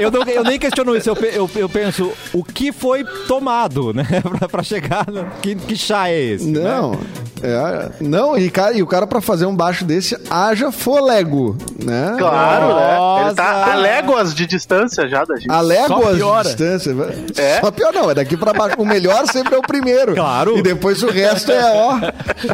[0.00, 4.06] Eu, não- eu nem questiono isso, eu, eu- eu penso o que foi tomado, né?
[4.38, 5.06] Pra, pra chegar.
[5.10, 6.46] No, que, que chá é esse?
[6.48, 6.92] Não.
[6.92, 6.98] né?
[7.44, 12.14] É, não, e, cara, e o cara pra fazer um baixo desse haja folego, né?
[12.16, 13.26] Claro, né?
[13.26, 13.72] Ele tá Nossa.
[13.72, 15.50] a léguas de distância já da gente.
[15.50, 16.94] A léguas de distância.
[17.36, 17.60] É?
[17.60, 18.76] Só pior não, é daqui pra baixo.
[18.78, 20.14] O melhor sempre é o primeiro.
[20.14, 20.56] Claro.
[20.56, 21.98] E depois o resto é, ó,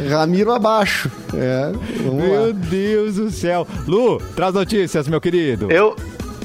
[0.09, 1.11] Ramiro abaixo.
[1.35, 1.71] É,
[2.03, 2.51] vamos Meu lá.
[2.53, 3.67] Deus do céu.
[3.87, 5.71] Lu, traz notícias, meu querido.
[5.71, 5.95] Eu,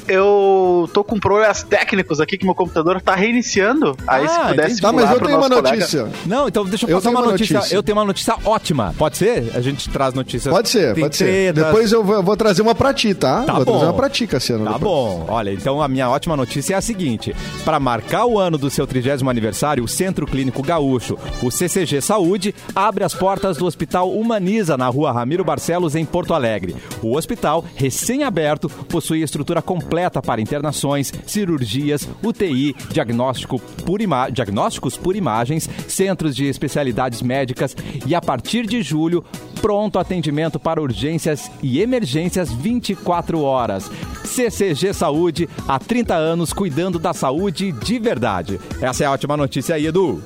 [0.09, 3.97] eu tô com problemas técnicos aqui que meu computador tá reiniciando.
[4.07, 4.81] Aí se Ah, pudesse entendi.
[4.83, 5.77] Tá, mas eu tenho uma colega.
[5.77, 6.09] notícia.
[6.27, 7.57] Não, então deixa eu, Eu passar uma notícia.
[7.57, 7.75] notícia.
[7.77, 8.95] Eu tenho uma notícia ótima.
[8.99, 9.51] Pode ser?
[9.55, 10.53] A gente traz notícias.
[10.55, 11.53] Pode ser, pode ser.
[11.53, 13.43] Depois eu vou, eu vou trazer uma pra ti, tá?
[13.45, 13.71] Tá vou bom.
[13.73, 14.64] trazer uma pra ti, Cassiano.
[14.64, 14.85] Tá depois.
[14.85, 15.27] bom.
[15.29, 18.87] Olha, então a minha ótima notícia é a seguinte: para marcar o ano do seu
[18.87, 24.77] 30 aniversário, o Centro Clínico Gaúcho, o CCG Saúde, abre as portas do Hospital Humaniza
[24.77, 26.75] na Rua Ramiro Barcelos em Porto Alegre.
[27.03, 29.93] O hospital, recém-aberto, possui estrutura completa
[30.24, 37.76] para internações, cirurgias, UTI, diagnóstico por ima- diagnósticos por imagens, centros de especialidades médicas
[38.07, 39.24] e a partir de julho,
[39.61, 43.90] pronto atendimento para urgências e emergências 24 horas.
[44.24, 48.61] CCG Saúde, há 30 anos cuidando da saúde de verdade.
[48.80, 50.22] Essa é a ótima notícia aí, Edu.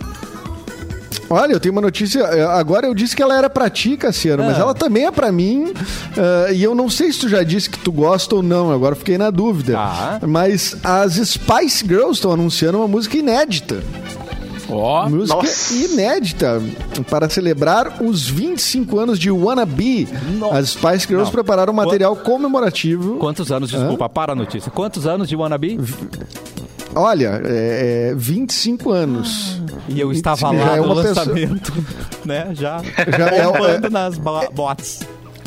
[1.30, 2.20] Olha, eu tenho uma notícia.
[2.20, 4.60] é, Agora eu disse que ela era pra ti, Cassiano, mas Ah.
[4.60, 5.72] ela também é pra mim.
[6.48, 8.94] é, e eu não sei se tu já disse que tu gosta ou não, agora
[8.94, 9.74] fiquei na dúvida.
[9.74, 10.20] Tá.
[10.26, 13.82] Mas as Spice Girls estão anunciando uma música inédita.
[14.70, 15.72] Ó, Música Nossa.
[15.74, 16.62] inédita
[17.08, 20.06] para celebrar os 25 anos de Wanna Be.
[20.38, 20.58] Nossa.
[20.58, 21.30] As Spice Girls Não.
[21.32, 23.16] prepararam um material comemorativo.
[23.16, 24.70] Quantos anos, desculpa, para a notícia.
[24.70, 25.78] Quantos anos de Wannabe?
[26.98, 29.60] Olha, é, é 25 anos.
[29.88, 31.72] E eu estava lá é no uma pessoa- lançamento,
[32.26, 32.48] né?
[32.54, 32.82] Já,
[33.16, 35.00] Já é- bombando nas bo- bots.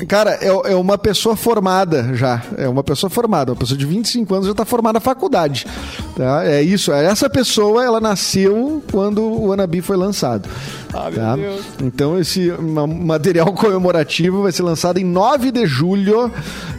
[0.07, 2.41] Cara, é, é uma pessoa formada já.
[2.57, 3.51] É uma pessoa formada.
[3.51, 5.67] Uma pessoa de 25 anos já está formada na faculdade.
[6.15, 6.45] Tá?
[6.45, 6.91] É isso.
[6.91, 10.47] Essa pessoa, ela nasceu quando o Wannabe foi lançado.
[10.93, 11.35] Ah, meu tá?
[11.35, 11.61] Deus.
[11.81, 16.29] Então, esse ma- material comemorativo vai ser lançado em 9 de julho.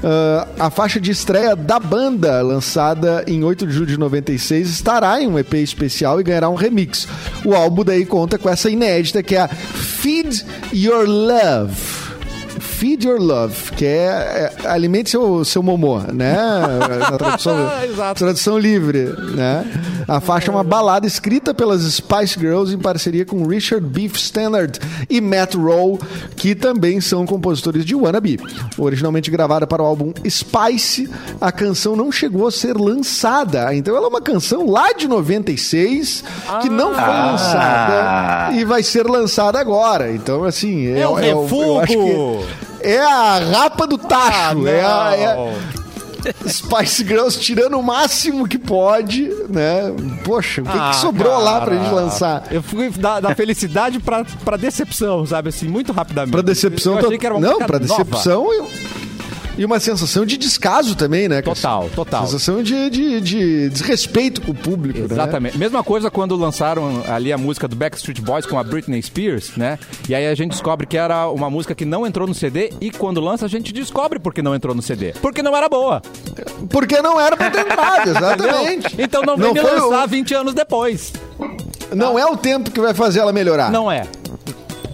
[0.05, 5.21] Ah, a faixa de estreia da banda, lançada em 8 de julho de 96, estará
[5.21, 7.09] em um EP especial e ganhará um remix.
[7.45, 12.13] O álbum daí conta com essa inédita que é a Feed Your Love.
[12.83, 16.35] Feed Your Love, que é, é alimente seu, seu momô, né?
[16.99, 17.71] Na tradução,
[18.17, 19.05] tradução livre,
[19.37, 19.65] né?
[20.09, 24.81] A faixa é uma balada escrita pelas Spice Girls em parceria com Richard Beef Standard
[25.09, 26.01] e Matt Rowe,
[26.35, 28.41] que também são compositores de Wannabe.
[28.77, 31.09] Originalmente gravada para o álbum Spice,
[31.41, 33.73] a canção não chegou a ser lançada.
[33.77, 36.25] Então ela é uma canção lá de 96
[36.61, 37.31] que não foi Ah.
[37.31, 40.11] lançada e vai ser lançada agora.
[40.11, 41.87] Então, assim, É acho refugo!
[41.87, 44.67] que é a rapa do tacho.
[44.67, 46.49] Ah, é, a, é.
[46.49, 49.93] Spice Girls tirando o máximo que pode, né?
[50.25, 51.83] Poxa, o que, que Ah, sobrou lá pra cara.
[51.83, 52.45] gente lançar?
[52.51, 55.49] Eu fui da, da felicidade pra, pra decepção, sabe?
[55.49, 56.31] Assim, muito rapidamente.
[56.31, 58.63] Pra decepção, Eu achei que era uma não, pra decepção e,
[59.57, 61.43] e uma sensação de descaso também, né?
[61.43, 62.27] Total, total.
[62.27, 65.07] Sensação de, de, de desrespeito com o público, né?
[65.11, 65.59] Exatamente.
[65.59, 69.79] Mesma coisa quando lançaram ali a música do Backstreet Boys com a Britney Spears, né?
[70.09, 72.91] E aí a gente descobre que era uma música que não entrou no CD e
[72.91, 75.13] quando lança a gente descobre porque não entrou no CD.
[75.21, 76.01] Porque não era boa.
[76.71, 78.97] Porque não era pra ter entrado, exatamente.
[78.99, 81.13] Então não vem Não me foi o- lançar 20 anos depois.
[81.95, 83.71] Não é o tempo que vai fazer ela melhorar.
[83.71, 84.07] Não é.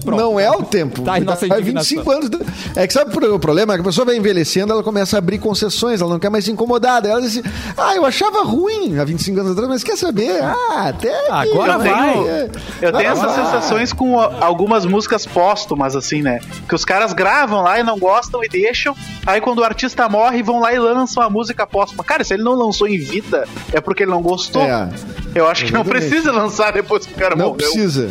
[0.09, 0.21] Pronto.
[0.21, 1.03] Não é o tempo.
[1.03, 1.99] Tá aí nossa Vai indignação.
[1.99, 2.31] 25 anos.
[2.31, 2.39] de-
[2.77, 3.73] É que sabe o problema?
[3.75, 6.45] É que a pessoa vai envelhecendo, ela começa a abrir concessões, ela não quer mais
[6.45, 7.01] se incomodar.
[7.03, 10.43] Daí Ela diz assim: Ah, eu achava ruim há 25 anos atrás, mas quer saber?
[10.43, 11.09] Ah, até.
[11.11, 12.51] que Agora Eu tenho, vai.
[12.83, 13.45] eu tenho Ah, essas vai.
[13.45, 16.41] sensações com algumas músicas póstumas, assim, né?
[16.69, 18.95] Que os caras gravam lá e não gostam e deixam.
[19.27, 22.03] Aí quando o artista morre, vão lá e lançam a música póstuma.
[22.05, 24.63] Cara, se ele não lançou em vida, é porque ele não gostou.
[24.63, 24.89] É.
[25.35, 26.09] Eu acho que não Exatamente.
[26.09, 27.57] precisa lançar depois que o cara Não morreu.
[27.59, 28.09] precisa.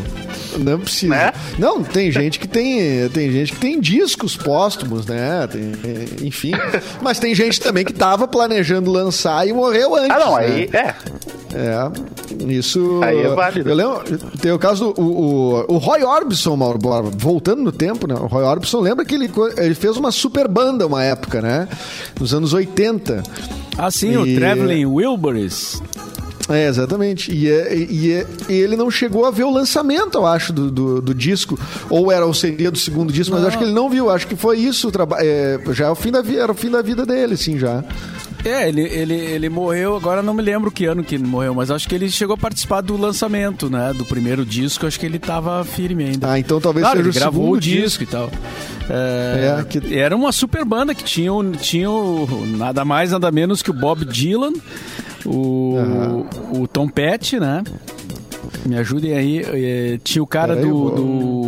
[0.58, 1.14] Não precisa.
[1.16, 1.34] Né?
[1.58, 5.48] Não, tem gente que tem, tem gente que tem discos póstumos, né?
[5.48, 6.52] Tem, enfim.
[7.02, 10.12] Mas tem gente também que tava planejando lançar e morreu antes.
[10.12, 10.46] Ah, não, né?
[10.46, 10.96] aí é.
[11.54, 13.00] É, isso.
[13.04, 13.70] Aí é válido.
[13.70, 14.04] Eu lembro,
[14.42, 18.16] tem o caso do o, o, o Roy Orbison, Mauro Borba, voltando no tempo, né?
[18.16, 21.68] O Roy Orbison lembra que ele, ele fez uma super banda uma época, né?
[22.20, 23.24] Nos anos 80.
[23.78, 25.82] assim, o E- Traveling Wilburys.
[26.50, 27.32] É, exatamente.
[27.32, 30.72] E, é- e, é- e ele não chegou a ver o lançamento, eu acho, do,
[30.72, 31.60] do, do disco.
[31.90, 34.10] Ou era o seria do segundo disco, mas eu acho que ele não viu.
[34.10, 34.92] Acho que foi isso.
[35.20, 37.84] é, já é o fim da vida, era o fim da vida dele, sim, já.
[38.46, 41.70] É, ele, ele, ele morreu, agora não me lembro que ano que ele morreu, mas
[41.72, 43.92] acho que ele chegou a participar do lançamento, né?
[43.98, 46.32] Do primeiro disco, acho que ele tava firme ainda.
[46.32, 48.30] Ah, então talvez Claro, seja ele o gravou o disco, e tal.
[48.90, 51.90] É, É, que- Era uma super banda que tinha, tinha
[52.58, 54.54] nada mais, nada menos que o Bob Dylan,
[55.28, 56.26] o,
[56.62, 57.64] o Tom Petty, né?
[58.66, 59.42] Me ajudem aí.
[59.46, 60.96] eh, Tinha o cara Peraí, do, vou-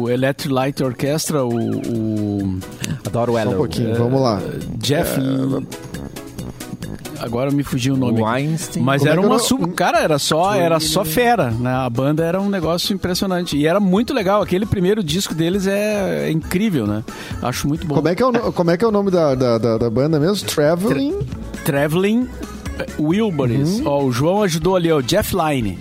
[0.04, 2.60] do Electric Light Orchestra, o, o
[3.06, 3.52] Adoro Só ela.
[3.52, 4.42] um pouquinho, vamos lá.
[4.78, 5.20] Jeff.
[7.20, 8.22] Agora me fugiu o nome.
[8.22, 8.82] O Einstein.
[8.82, 9.68] Mas Como é era eu uma super.
[9.74, 11.70] Cara, era só, era só fera, né?
[11.70, 13.58] A banda era um negócio impressionante.
[13.58, 14.42] E era muito legal.
[14.42, 17.04] Aquele primeiro disco deles é, é incrível, né?
[17.42, 17.96] Acho muito bom.
[17.96, 19.78] Como é que é o, no- como é, que é o nome da, da, da,
[19.78, 20.48] da banda mesmo?
[20.48, 21.20] Traveling.
[21.66, 22.30] Traveling
[23.00, 23.82] Wilburys.
[23.86, 25.78] Ó, o João ajudou ali, ó, o Jeff Line.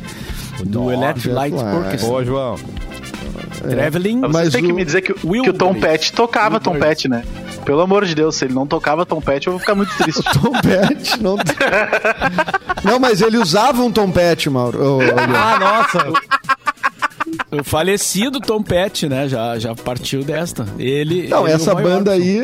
[0.65, 1.55] Do Nossa, Electric Jeff Light.
[1.55, 2.09] Orchestra.
[2.09, 2.57] Boa, João.
[3.59, 4.21] Traveling.
[4.21, 5.75] Mas Mas você tem que o- me dizer que, que o Tom.
[5.75, 7.25] Petty tocava Tom Petty, né?
[7.65, 10.23] Pelo amor de Deus, se ele não tocava Tom Petty, eu vou ficar muito triste.
[10.41, 11.23] Tom Petty.
[11.23, 11.37] Não...
[12.85, 14.99] não, mas ele usava um Tom Petty, Mauro.
[14.99, 15.37] Leandro.
[15.37, 16.13] Ah, nossa.
[17.51, 19.29] O falecido Tom Petty, né?
[19.29, 20.67] Já, já partiu desta.
[20.79, 21.29] Ele.
[21.29, 22.41] Não, ele essa banda aí.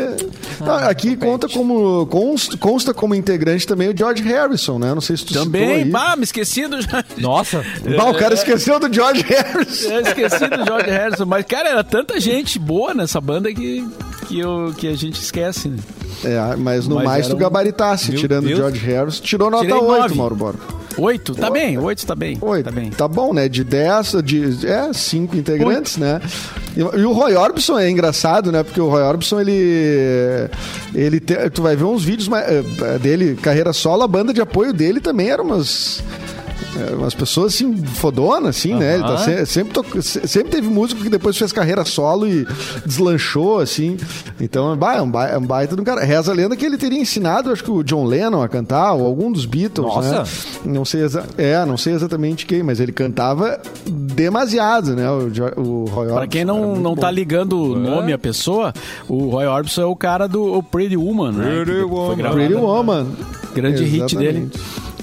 [0.60, 2.06] Não, aqui conta como.
[2.06, 4.94] Consta, consta como integrante também o George Harrison, né?
[4.94, 6.06] Não sei se tu Também, citou aí.
[6.12, 6.76] ah, me esqueci do.
[7.18, 7.62] Nossa.
[7.96, 9.90] Bah, o cara esqueceu do George Harrison.
[9.90, 13.86] Eu esqueci do George Harrison, mas, cara, era tanta gente boa nessa banda que,
[14.26, 15.78] que, eu, que a gente esquece, né?
[16.24, 18.56] É, mas no Mas mais tu um- gabaritasse, Meu tirando o.
[18.56, 19.22] George Harrison.
[19.22, 20.14] Tirou nota Tirei 8, nove.
[20.14, 20.56] Mauro Bora.
[20.96, 21.34] Oito?
[21.34, 22.38] Tá bem, oito tá bem.
[22.40, 22.64] Oito.
[22.64, 22.90] Tá bem.
[22.90, 23.48] Tá bom, né?
[23.48, 26.20] De 10, de é, cinco integrantes, né?
[26.76, 28.62] E, e o Roy Orbison é engraçado, né?
[28.62, 30.48] Porque o Roy Orbison, ele.
[30.94, 34.40] ele te- tu vai ver uns vídeos mais- eh, dele, carreira solo, a banda de
[34.40, 36.02] apoio dele também era umas.
[36.76, 38.94] Eh, Umas pessoas assim, fodona, assim, né?
[38.94, 42.46] Ele tá se- sempre, to- se- sempre teve músico que depois fez carreira solo e
[42.84, 43.96] deslanchou, assim.
[44.40, 46.04] Então, bah, é um ba- é um baita do cara.
[46.04, 49.06] Reza a lenda que ele teria ensinado, acho que o John Lennon a cantar, ou
[49.06, 50.22] algum dos Beatles, Nossa.
[50.22, 50.24] né?
[50.64, 51.02] Não sei,
[51.38, 55.08] é, não sei exatamente quem, mas ele cantava demasiado, né?
[55.10, 55.28] O,
[55.60, 56.14] o Roy Orbison.
[56.14, 57.00] Pra quem não, não bom.
[57.00, 58.72] tá ligando o nome à pessoa,
[59.08, 61.62] o Roy Orbison é o cara do o Pretty Woman, né?
[61.64, 62.30] Pretty Woman.
[62.32, 62.60] Pretty né?
[62.60, 63.06] Woman.
[63.54, 64.32] Grande hit Exatamente.
[64.32, 64.50] dele.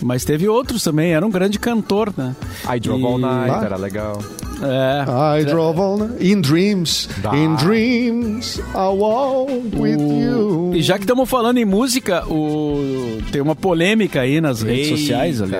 [0.03, 2.35] Mas teve outros também, era um grande cantor, né?
[2.73, 3.65] I Drove All E- Night, Ah.
[3.65, 4.19] era legal.
[4.63, 5.39] É.
[5.41, 6.23] I drove all night.
[6.27, 7.35] In dreams, Bah.
[7.35, 10.71] in dreams, I walk with you.
[10.75, 13.19] E já que estamos falando em música, o...
[13.31, 14.97] tem uma polêmica aí nas redes Eita.
[14.97, 15.55] sociais ali.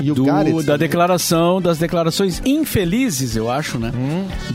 [0.00, 3.92] You do- got it, da declaração, das declarações infelizes, eu acho, né?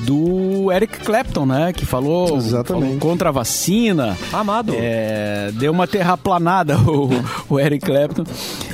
[0.06, 1.74] Do Eric Clapton, né?
[1.74, 4.18] Que falou, falou contra a vacina.
[4.32, 4.74] Amado.
[4.76, 7.10] É, deu uma terraplanada o,
[7.50, 8.24] o Eric Clapton.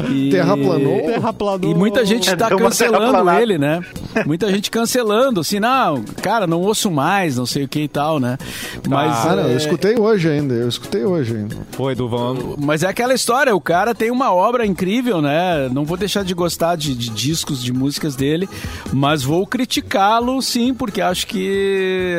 [0.10, 1.02] E, Terraplanou?
[1.02, 1.72] Terraplanou.
[1.72, 3.82] E muita gente tá uma cancelando ele, né?
[4.26, 8.20] Muita gente cancelando, assim, não, cara, não ouço mais, não sei o que e tal,
[8.20, 8.38] né?
[8.88, 11.56] Mas, Ah, não, eu é, escutei hoje ainda, eu escutei hoje ainda.
[11.72, 12.56] Foi, Edu, vamos.
[12.60, 15.70] mas é aquela história, o cara tem uma obra incrível, né?
[15.72, 18.48] Não vou deixar de gostar de, de discos, de músicas dele,
[18.92, 21.40] mas vou criticá-lo, sim, porque acho que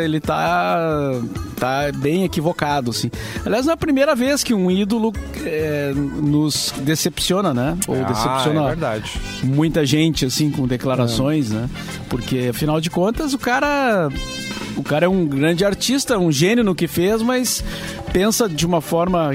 [0.03, 1.13] ele tá,
[1.57, 3.11] tá bem equivocado, assim.
[3.45, 5.13] Aliás, não é a primeira vez que um ídolo
[5.45, 7.77] é, nos decepciona, né?
[7.87, 9.13] Ou Ah, decepciona é verdade.
[9.45, 11.69] muita gente, assim, com declarações, né?
[12.09, 14.09] Porque, afinal de contas, o cara...
[14.77, 17.63] O cara é um grande artista, um gênio no que fez, mas
[18.15, 19.35] pensa de uma forma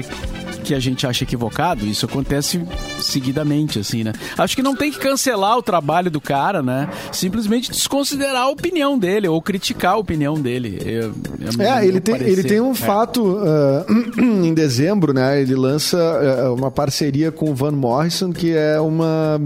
[0.66, 1.86] que a gente acha equivocado.
[1.86, 2.60] Isso acontece
[3.00, 4.12] seguidamente, assim, né?
[4.36, 6.88] Acho que não tem que cancelar o trabalho do cara, né?
[7.12, 10.78] Simplesmente desconsiderar a opinião dele ou criticar a opinião dele.
[10.84, 12.32] Eu- eu- É, ele tem, parecer.
[12.32, 12.74] ele tem um É.
[12.74, 13.86] fato ah,
[14.18, 15.40] em dezembro, né?
[15.40, 19.40] Ele lança ah, uma parceria com o Van Morrison, que é uma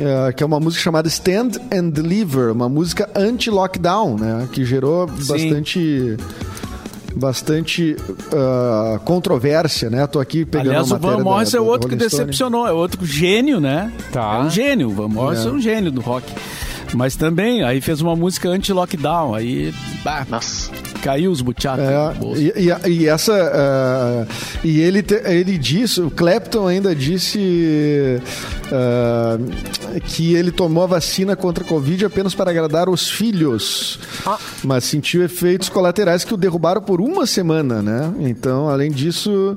[0.00, 4.48] ah, que é uma música chamada Stand and Deliver, uma música anti-lockdown, né?
[4.52, 6.16] Que gerou bastante
[7.16, 7.96] bastante
[8.32, 10.06] ah, controvérsia, né?
[10.06, 12.10] Tô aqui pegando Aliás, a o matéria Van da- Morrison é outro que Stone.
[12.10, 13.90] decepcionou, é outro gênio, né?
[14.12, 14.36] Tá.
[14.36, 15.52] É um gênio, o Van Morrison é.
[15.52, 16.30] um gênio do rock.
[16.94, 19.74] Mas também, aí fez uma música anti-lockdown, aí
[20.04, 20.70] bah, Nossa.
[21.06, 22.40] Caiu os buchatos É, no bolso.
[22.42, 24.26] e, e- e essa ah,
[24.64, 28.20] e ele te- ele disse o Clapton ainda disse
[28.72, 29.38] ah,
[30.04, 33.98] que ele tomou a vacina contra a Covid apenas para agradar os filhos
[34.64, 38.12] mas sentiu efeitos colaterais que o derrubaram por uma semana né?
[38.20, 39.56] Então além disso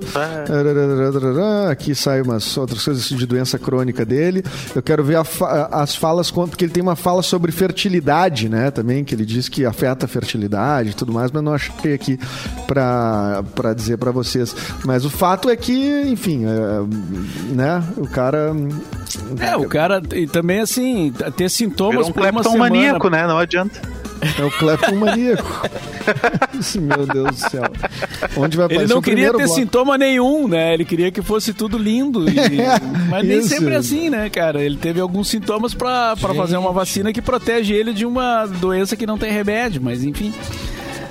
[1.70, 4.44] aqui sai umas outras coisas de doença crônica dele.
[4.76, 9.04] Eu quero ver fa- as falas porque ele tem uma fala sobre fertilidade né também
[9.04, 12.20] que ele diz que afeta a fertilidade e tudo mais mas não achei aqui
[12.68, 18.52] pra pra dizer pra vocês mas o fato é que enfim é, né o cara
[19.40, 22.60] É, o cara, e também assim, ter sintomas Virou um por uma semana.
[22.70, 23.26] maníaco, né?
[23.28, 23.80] Não adianta.
[24.38, 25.62] é o Clapton maníaco
[26.60, 27.64] Isso, meu Deus do céu
[28.36, 29.54] onde vai Ele não queria ter bloco?
[29.56, 30.74] sintoma nenhum, né?
[30.74, 32.30] Ele queria que fosse tudo lindo.
[32.30, 32.34] e-
[33.10, 33.50] mas nem Isso.
[33.50, 34.62] sempre é assim, né, cara?
[34.62, 38.96] Ele teve alguns sintomas pra pra fazer uma vacina que protege ele de uma doença
[38.96, 40.34] que não tem remédio, mas enfim.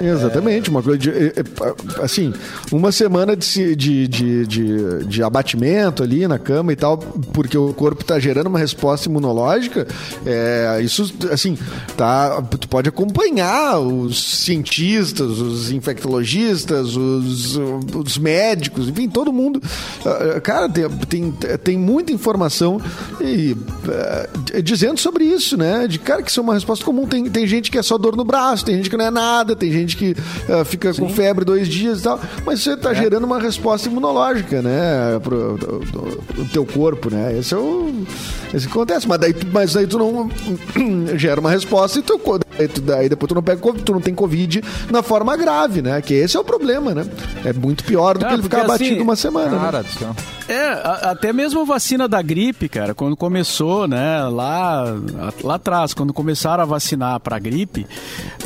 [0.00, 1.10] Exatamente, uma coisa de.
[1.10, 2.32] é, é, Assim,
[2.72, 7.72] uma semana de, de, de, de, de abatimento ali na cama e tal, porque o
[7.72, 9.86] corpo tá gerando uma resposta imunológica.
[10.24, 11.56] É, isso, assim,
[11.96, 12.42] tá.
[12.42, 17.56] Tu pode acompanhar os cientistas, os infectologistas, os,
[17.94, 19.60] os médicos, enfim, todo mundo.
[20.04, 21.32] Ah, Cara, tem, tem,
[21.62, 22.80] tem muita informação
[23.20, 23.56] e,
[24.52, 25.86] eh, dizendo sobre isso, né?
[25.86, 27.06] De cara que isso é uma resposta comum.
[27.06, 29.54] Tem, tem gente que é só dor no braço, tem gente que não é nada,
[29.54, 30.14] tem gente que
[30.48, 32.20] ah, fica com febre dois dias e tal.
[32.44, 35.18] Mas você tá gerando uma resposta imunológica, né?
[35.22, 37.36] Pro, do, do- do teu corpo, né?
[37.38, 37.92] Esse é o.
[38.52, 39.06] Esse que acontece.
[39.08, 40.30] Mas daí, tu- mas daí tu não
[41.16, 44.62] gera uma resposta e tu, daí, daí depois tu não pega tu não tem Covid
[44.90, 46.00] na forma grave, né?
[46.02, 47.06] Que esse é o problema, né?
[47.44, 49.50] É muito pior do Cara, que ele ficar assim, uma semana.
[49.52, 49.58] né?
[49.58, 50.14] Cara céu.
[50.48, 54.84] É, a- até mesmo a vacina da gripe, cara, quando começou, né, lá,
[55.44, 57.86] lá atrás, quando começaram a vacinar para gripe,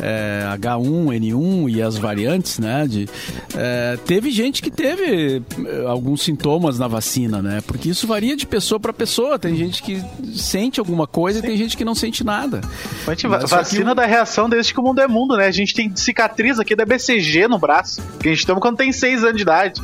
[0.01, 1.32] é, H1, N1
[1.69, 3.07] e as variantes, né, de,
[3.55, 8.45] é, teve gente que teve é, alguns sintomas na vacina, né, porque isso varia de
[8.45, 10.01] pessoa para pessoa, tem gente que
[10.35, 12.61] sente alguma coisa e tem gente que não sente nada.
[13.07, 15.47] A gente Mas que vacina o- da reação desde que o mundo é mundo, né?
[15.47, 18.91] A gente tem cicatriz aqui da BCG no braço, que a gente toma quando tem
[18.91, 19.81] 6 anos de idade.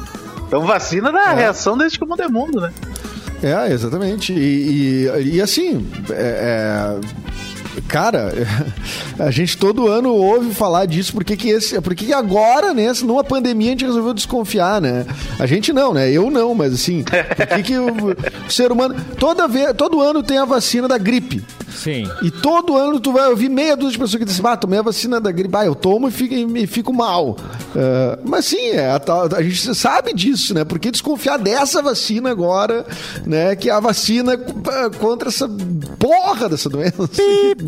[0.48, 2.72] Então vacina da reação desde que o mundo é mundo, né?
[3.42, 4.34] É, exatamente.
[4.34, 7.29] E, e, e assim, é, é,
[7.88, 8.34] cara,
[9.18, 12.74] a gente todo ano ouve falar disso, por que que esse, por que que agora,
[12.74, 15.06] né, numa pandemia a gente resolveu desconfiar, né?
[15.38, 16.12] A gente não, né?
[16.12, 17.88] Eu não, mas assim, por que que o,
[18.48, 21.44] o ser humano, toda vez, todo ano tem a vacina da gripe.
[21.70, 22.10] Sim.
[22.24, 24.82] E todo ano tu vai ouvir meia dúzia de pessoas que dizem, ah, tomei a
[24.82, 27.38] vacina da gripe, ah, eu tomo e fico, e fico mal.
[27.76, 29.02] Ah, mas sim, é, a,
[29.38, 30.64] a gente sabe disso, né?
[30.64, 32.86] Por que desconfiar dessa vacina agora,
[33.26, 33.56] né?
[33.56, 35.48] Que é a vacina ah, contra essa
[36.00, 37.10] porra dessa doença.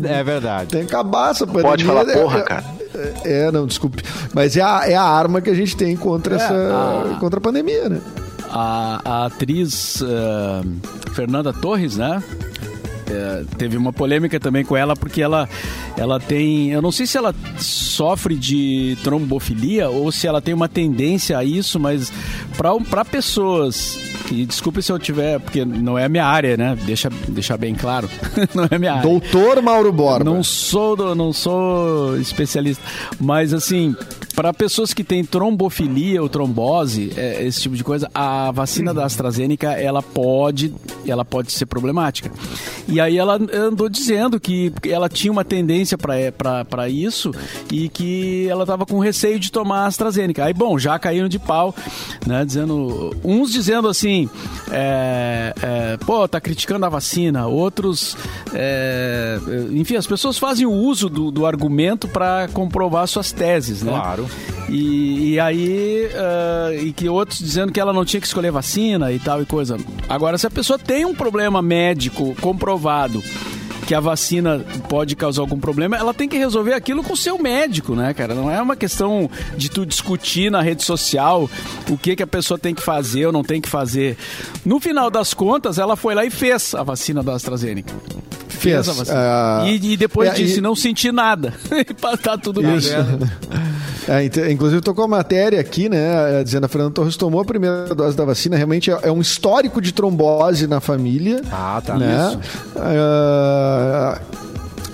[0.04, 0.70] É verdade.
[0.70, 1.70] Tem que acabar essa pandemia.
[1.70, 2.64] Pode falar É- porra, é- cara.
[3.24, 4.02] É, não, desculpe.
[4.34, 7.42] Mas é a, é a arma que a gente tem contra, essa, a- contra a
[7.42, 8.00] pandemia, né?
[8.54, 10.62] a, a atriz eh,
[11.14, 12.22] Fernanda Torres, né?
[13.10, 15.48] Eh, teve uma polêmica também com ela porque ela
[15.96, 20.68] ela tem, eu não sei se ela sofre de trombofilia ou se ela tem uma
[20.68, 22.12] tendência a isso, mas
[22.90, 23.98] para pessoas
[24.32, 26.76] e desculpe se eu tiver, porque não é a minha área, né?
[26.84, 28.08] Deixa deixar bem claro,
[28.54, 29.02] não é a minha área.
[29.02, 30.24] Doutor Mauro Borba.
[30.24, 32.82] Não sou, não sou especialista,
[33.20, 33.94] mas assim,
[34.34, 39.04] para pessoas que têm trombofilia ou trombose, é, esse tipo de coisa, a vacina da
[39.04, 40.74] AstraZeneca ela pode,
[41.06, 42.30] ela pode ser problemática.
[42.88, 47.32] E aí ela andou dizendo que ela tinha uma tendência para isso
[47.70, 50.44] e que ela estava com receio de tomar a AstraZeneca.
[50.44, 51.74] Aí, bom, já caíram de pau,
[52.26, 52.44] né?
[52.44, 54.28] Dizendo, uns dizendo assim,
[54.70, 58.16] é, é, pô, tá criticando a vacina, outros,
[58.54, 59.38] é,
[59.72, 63.92] enfim, as pessoas fazem o uso do, do argumento para comprovar suas teses, né?
[63.92, 64.21] Claro.
[64.68, 69.12] E, e aí, ah, e que outros dizendo que ela não tinha que escolher vacina
[69.12, 69.76] e tal e coisa.
[70.08, 73.22] Agora, se a pessoa tem um problema médico comprovado
[73.86, 77.38] que a vacina pode causar algum problema, ela tem que resolver aquilo com o seu
[77.38, 78.34] médico, né, cara?
[78.34, 81.50] Não é uma questão de tu discutir na rede social
[81.90, 84.16] o que, que a pessoa tem que fazer ou não tem que fazer.
[84.64, 87.92] No final das contas, ela foi lá e fez a vacina da AstraZeneca.
[88.56, 88.86] Fez.
[88.86, 89.18] vacina.
[89.18, 91.54] ah, e, e depois é, disse, e- não senti nada.
[92.22, 92.76] tá tudo bem.
[92.76, 92.92] Isso.
[94.08, 96.40] É, inclusive, tô com a matéria aqui, né?
[96.40, 98.56] é, Dizendo a Fernanda Torres tomou a primeira dose da vacina.
[98.56, 101.40] Realmente é, é um histórico de trombose na família.
[101.52, 101.96] Ah, tá.
[101.96, 102.40] Né?
[102.76, 104.20] Ah,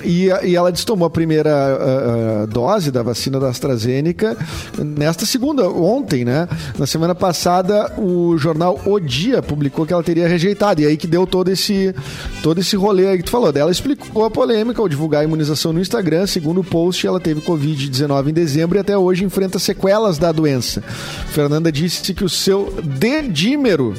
[0.04, 4.37] e, e ela que tomou a primeira ah, ah, dose da vacina da AstraZeneca
[4.78, 6.48] nesta segunda, ontem, né?
[6.78, 10.80] Na semana passada, o jornal O Dia publicou que ela teria rejeitado.
[10.80, 11.94] E aí que deu todo esse,
[12.42, 13.52] todo esse rolê aí que tu falou.
[13.54, 16.26] Ela explicou a polêmica ao divulgar a imunização no Instagram.
[16.26, 20.82] Segundo o post, ela teve Covid-19 em dezembro e até hoje enfrenta sequelas da doença.
[21.28, 23.94] Fernanda disse que o seu dedímero,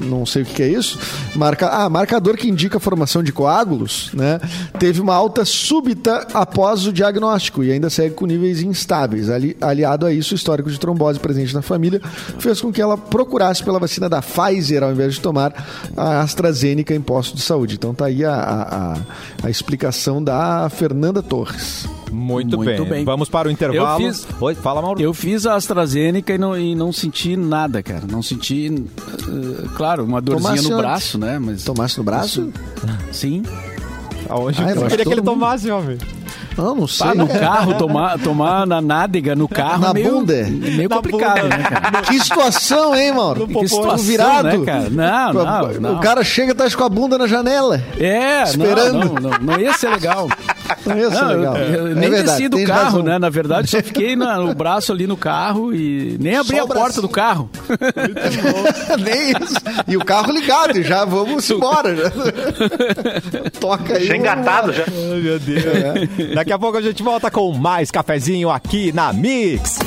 [0.00, 0.98] não sei o que é isso,
[1.34, 4.40] marca, ah, marcador que indica a formação de coágulos, né?
[4.78, 9.28] Teve uma alta súbita após o diagnóstico e ainda segue com níveis instáveis.
[9.30, 12.00] Ali- aliado a isso, o histórico de trombose presente na família
[12.38, 15.52] fez com que ela procurasse pela vacina da Pfizer ao invés de tomar
[15.96, 17.74] a AstraZeneca em posto de saúde.
[17.74, 18.96] Então tá aí a, a, a-
[19.44, 21.86] a explicação da Fernanda Torres.
[22.10, 22.88] Muito, Muito bem.
[22.90, 23.04] bem.
[23.04, 24.02] Vamos para o intervalo.
[24.02, 25.00] Eu fiz- Oi, fala, Mauro.
[25.00, 28.04] Eu fiz a AstraZeneca e não, e não senti nada, cara.
[28.10, 30.86] Não senti, eh, claro, uma dorzinha Tomasse no antes.
[30.86, 31.38] braço, né?
[31.38, 32.48] Mas Tomasse no braço?
[33.12, 33.42] sim.
[34.28, 35.98] Aonde Ah, eu queria que ele mundo- tomasse, homem?
[36.56, 37.06] Não, não sei.
[37.06, 37.38] Ah, no cara.
[37.38, 40.34] carro, tomar, tomar na nádega, no carro, Na é meio, bunda?
[40.50, 41.56] meio Na complicado, bunda.
[41.56, 42.02] né, cara?
[42.02, 43.46] Que situação, hein, Mauro?
[43.46, 44.58] Que situação, virado.
[44.58, 44.90] né, cara?
[44.90, 45.94] Não, não, não.
[45.96, 47.80] O cara chega e tá com a bunda na janela.
[47.98, 48.92] É, Esperando.
[48.98, 50.28] Não, não, não, não ia ser legal.
[50.86, 51.56] Não Não, eu, legal.
[51.56, 53.02] eu É nem verdade, desci do carro, razão.
[53.02, 53.18] né?
[53.18, 56.66] Na verdade, só fiquei na- no braço ali no carro e nem abri Só a
[56.66, 57.02] porta bracinho.
[57.02, 57.50] do carro.
[59.02, 59.54] Nem isso.
[59.86, 61.94] E o carro ligado, já vamos embora.
[61.96, 62.10] Já.
[63.60, 64.06] Toca aí.
[64.06, 64.84] Já engatado já.
[64.86, 65.64] Ai, meu Deus.
[66.34, 69.78] Daqui a pouco a gente volta com mais cafezinho aqui na Mix.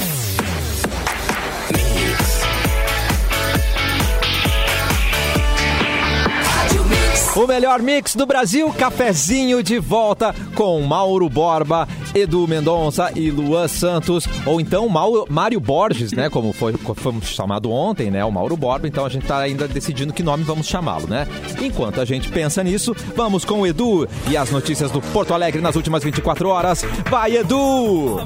[7.33, 13.69] O melhor mix do Brasil, cafezinho de volta com Mauro Borba, Edu Mendonça e Luan
[13.69, 18.57] Santos, ou então Mauro, Mário Borges, né, como foi, foi chamado ontem, né, o Mauro
[18.57, 21.25] Borba, então a gente tá ainda decidindo que nome vamos chamá-lo, né?
[21.61, 25.61] Enquanto a gente pensa nisso, vamos com o Edu e as notícias do Porto Alegre
[25.61, 26.83] nas últimas 24 horas.
[27.09, 28.17] Vai, Edu!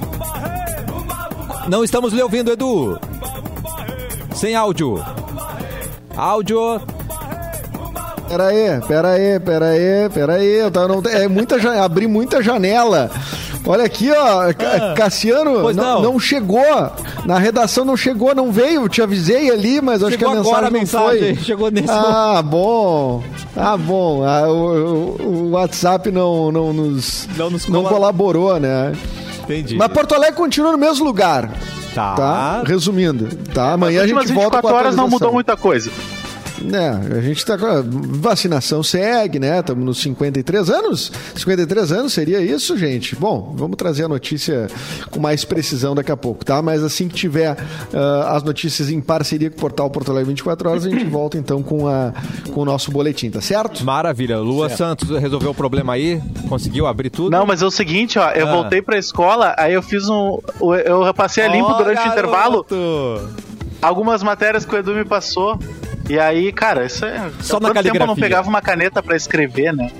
[1.70, 3.00] Não estamos lhe ouvindo, Edu.
[4.34, 5.04] Sem áudio.
[6.18, 6.95] Áudio.
[8.28, 10.54] Pera aí, pera aí, pera aí, pera aí.
[10.60, 13.10] Eu tava, não, é muita, abri muita janela.
[13.68, 14.54] Olha aqui, ó.
[14.96, 15.62] Cassiano Ah.
[15.62, 16.02] Pois não, não.
[16.14, 16.92] não chegou.
[17.26, 18.88] Na redação não chegou, não veio.
[18.90, 21.44] Te avisei ali, mas acho que Chegou a mensagem agora a não mensagem, foi.
[21.44, 23.24] chegou nesse Ah, bom.
[23.56, 24.24] Ah, bom.
[24.24, 28.94] Ah, o, o- WhatsApp não, não nos Não nos não cola- colaborou, né?
[29.44, 29.76] Entendi.
[29.78, 31.52] Mas Porto Alegre continua no mesmo lugar.
[31.94, 32.14] Tá.
[32.16, 32.64] Tá?
[32.66, 33.30] Resumindo.
[33.54, 33.72] Tá?
[33.74, 35.90] Amanhã a gente volta com 24 a horas não mudou muita coisa.
[36.74, 39.60] É, a gente tá com a vacinação segue, né?
[39.60, 41.12] Estamos nos 53 anos.
[41.36, 43.16] 53 anos seria isso, gente?
[43.16, 44.68] Bom, vamos trazer a notícia
[45.12, 46.62] com mais precisão daqui a pouco, tá?
[46.62, 47.58] Mas assim que tiver
[47.94, 51.38] ah, as notícias em parceria com o portal Porto Alegre 24 horas, a gente volta
[51.38, 52.14] então com, a,
[52.54, 53.84] com o nosso boletim, tá certo?
[53.84, 54.40] Maravilha.
[54.40, 56.22] Lua Santos resolveu o problema aí?
[56.48, 57.32] Conseguiu abrir tudo?
[57.32, 58.52] Não, mas é o seguinte, ó, eu Ah.
[58.52, 60.40] voltei pra escola, aí eu fiz um.
[60.86, 62.20] Eu passei a limpo Ó, durante o garoto!
[62.20, 62.66] intervalo
[63.82, 65.60] algumas matérias que o Edu me passou.
[66.10, 67.32] E aí, cara, isso é.
[67.42, 69.92] Só na tempo eu não pegava uma caneta pra escrever, né?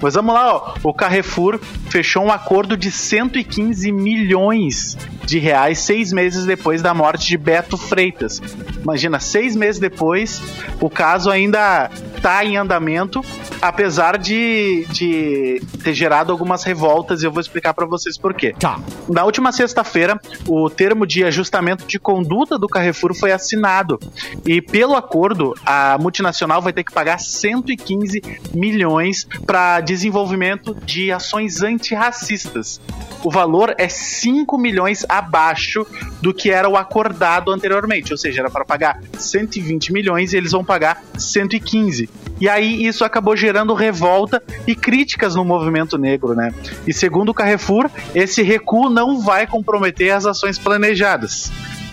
[0.00, 0.74] Mas vamos lá, ó.
[0.82, 7.28] O Carrefour fechou um acordo de 115 milhões de reais seis meses depois da morte
[7.28, 8.42] de Beto Freitas.
[8.82, 10.42] Imagina, seis meses depois,
[10.80, 11.88] o caso ainda
[12.22, 13.20] tá em andamento,
[13.60, 18.54] apesar de, de ter gerado algumas revoltas, e eu vou explicar pra vocês por quê.
[18.58, 18.80] Tá.
[19.08, 23.98] Na última sexta-feira, o termo de ajustamento de conduta do Carrefour foi assinado.
[24.46, 28.22] E pelo acordo, a multinacional vai ter que pagar 115
[28.54, 32.80] milhões para desenvolvimento de ações antirracistas.
[33.24, 35.86] O valor é 5 milhões abaixo
[36.20, 40.52] do que era o acordado anteriormente, ou seja, era para pagar 120 milhões e eles
[40.52, 42.08] vão pagar 115.
[42.40, 46.52] E aí isso acabou gerando revolta e críticas no movimento negro, né?
[46.86, 51.52] E segundo o Carrefour, esse recuo não vai comprometer as ações planejadas.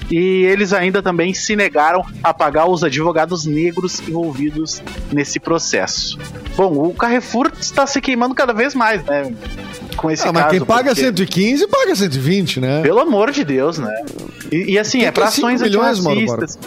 [0.09, 6.17] E eles ainda também se negaram a pagar os advogados negros envolvidos nesse processo.
[6.57, 9.32] Bom, o Carrefour está se queimando cada vez mais, né?
[9.95, 10.55] Com esse Ah, mas caso.
[10.57, 12.82] quem paga porque- 115, paga 120, né?
[12.82, 13.93] Pelo amor de Deus, né?
[14.51, 16.57] E, e assim, é para ações milhões, antirracistas.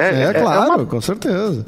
[0.00, 1.64] É, claro, uma- com certeza.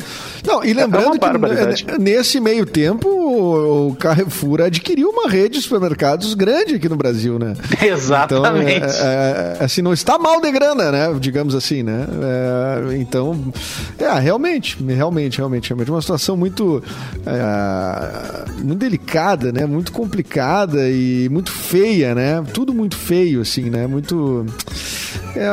[0.46, 6.34] Não, e lembrando uma que nesse meio tempo o Carrefour adquiriu uma rede de supermercados
[6.34, 7.54] grande aqui no Brasil, né?
[7.82, 8.84] Então, Exatamente.
[9.00, 11.14] é, é, assim, não está mal de grana, né?
[11.20, 12.06] Digamos assim, né?
[12.90, 13.52] É, então,
[13.98, 16.82] é, realmente, realmente, realmente, realmente, uma situação muito,
[17.26, 19.66] é, muito delicada, né?
[19.66, 22.42] Muito complicada e muito feia, né?
[22.52, 23.86] Tudo muito feio, assim, né?
[23.86, 24.46] Muito...
[25.36, 25.48] É,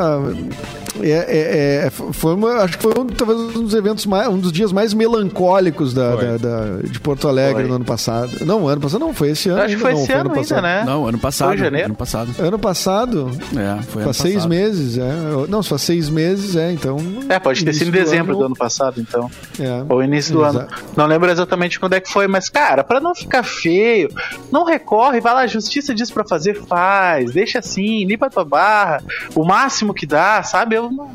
[1.02, 4.38] é, é, é, foi uma, acho que foi um, talvez um dos eventos mais, um
[4.40, 6.26] dos dias mais melancólicos da, Foi.
[6.26, 7.70] da- da- de Porto Alegre Foi.
[7.70, 8.32] no ano passado.
[8.46, 9.62] Não, ano passado não, foi esse ano.
[9.62, 10.62] Acho que foi não, esse ano ano ainda, passado.
[10.64, 10.84] né?
[10.86, 11.48] Não, ano passado.
[11.50, 11.86] Foi janeiro?
[11.88, 12.36] Ano passado.
[12.40, 14.50] Ano passado, É, foi ano faz seis passado.
[14.50, 15.12] meses, é.
[15.48, 16.98] Não, faz seis meses, é, então.
[17.30, 18.46] É, pode ter sido em dezembro do ano.
[18.48, 19.30] ano passado, então.
[19.60, 19.84] É.
[19.88, 20.60] Ou início do ano.
[20.60, 20.84] Exato.
[20.96, 24.10] Não lembro exatamente quando é que foi, mas, cara, pra não ficar feio,
[24.52, 29.04] não recorre, vai lá, a justiça diz pra fazer, faz, deixa assim, limpa tua barra,
[29.36, 30.76] o máximo que dá, sabe?
[30.76, 31.10] Eu não,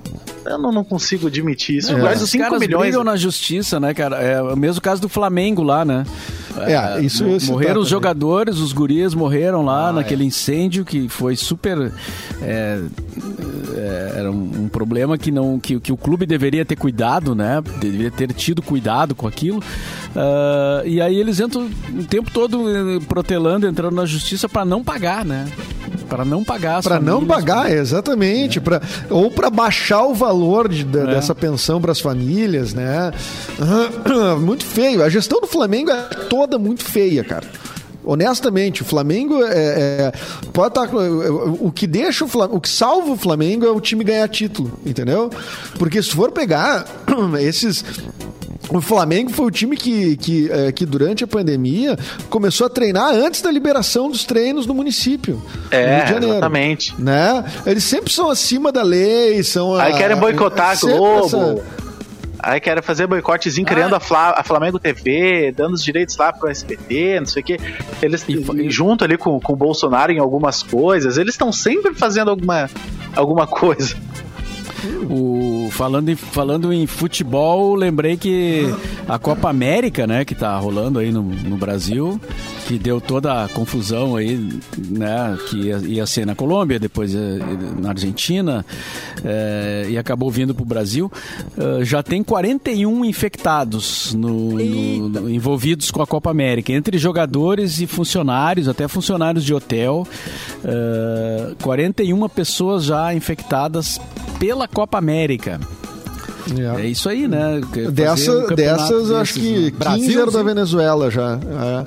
[0.45, 1.93] eu não, não consigo admitir isso.
[1.93, 1.97] É.
[1.97, 2.83] Mas os 5 caras milhões.
[2.83, 4.21] brigam na justiça, né, cara?
[4.21, 6.05] É o mesmo caso do Flamengo lá, né?
[6.57, 11.93] É, isso citar Morreram os jogadores, os gurias morreram lá naquele incêndio que foi super.
[12.41, 12.81] é,
[13.77, 17.61] é, era um, um problema que não que, que o clube deveria ter cuidado, né?
[17.81, 19.61] Deveria ter tido cuidado com aquilo.
[20.15, 24.85] Ah, e aí eles entram o tempo todo eh, protelando, entrando na justiça para não
[24.85, 25.47] pagar, né?
[26.09, 28.61] Para não pagar Para não pagar, exatamente.
[28.61, 28.81] Pra,
[29.11, 31.15] ou para baixar o valor de- da- É.
[31.15, 33.11] dessa pensão para as famílias, né?
[34.41, 35.03] Muito feio.
[35.03, 37.47] A gestão do Flamengo é toda muito feia, cara.
[38.07, 40.13] Honestamente, o Flamengo é, é-
[40.53, 44.05] pode estar o que deixa o Flamengo, o que salva o Flamengo é o time
[44.05, 45.31] ganhar título, entendeu?
[45.79, 46.85] Porque se for pegar
[47.41, 47.83] esses
[48.71, 51.97] O Flamengo foi o time que, que, é, que durante a pandemia
[52.31, 55.41] começou a treinar antes da liberação dos treinos no município.
[55.71, 56.95] É, no Janeiro, exatamente.
[56.99, 57.45] Né?
[57.67, 59.75] Eles sempre são acima da lei, são...
[59.75, 61.27] Aí a- querem boicotar a Globo.
[61.27, 61.85] essa-
[62.47, 66.51] Aí querem fazer boicotezinho, criando a, Fla- a Flamengo TV, dando os direitos lá pro
[66.51, 67.59] SBT, não sei o quê.
[68.03, 72.31] Eles, e- junto ali com, com o Bolsonaro em algumas coisas, eles estão sempre fazendo
[72.31, 72.69] alguma,
[73.17, 73.95] alguma coisa.
[75.09, 78.65] O, falando, em, falando em futebol, lembrei que
[79.09, 82.21] a Copa América, né, que tá rolando aí no, no Brasil,
[82.67, 84.37] que deu toda a confusão aí,
[84.89, 87.39] né, que ia, ia ser na Colômbia, depois eh,
[87.81, 88.65] na Argentina,
[89.23, 91.13] eh, e acabou vindo pro Brasil,
[91.59, 97.81] eh, já tem 41 infectados no- no- no- envolvidos com a Copa América, entre jogadores
[97.81, 100.07] e funcionários, até funcionários de hotel,
[100.65, 104.01] eh, 41 pessoas já infectadas
[104.39, 105.61] pela Copa América.
[106.77, 106.83] É.
[106.83, 107.61] É isso aí, né?
[107.91, 109.71] Dessa, um dessas, acho que né?
[109.71, 110.43] 15 Brasil, eram da.
[110.43, 111.39] Venezuela já.
[111.39, 111.85] é,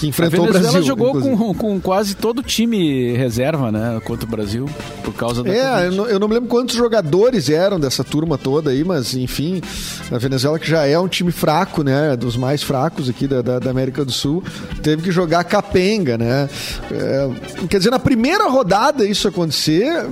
[0.00, 0.82] que A enfrentou o Venezuela Brasil.
[0.82, 4.00] jogou com, com quase todo o time reserva, né?
[4.04, 4.66] Contra o Brasil,
[5.04, 8.38] por causa da É, eu não, eu não me lembro quantos jogadores eram dessa turma
[8.38, 9.60] toda aí, mas enfim,
[10.10, 13.58] a Venezuela que já é um time fraco, né, dos mais fracos aqui da, da,
[13.58, 14.42] da América do Sul,
[14.82, 16.48] teve que jogar capenga, né.
[16.90, 17.30] É,
[17.68, 20.06] quer dizer, na primeira rodada isso acontecer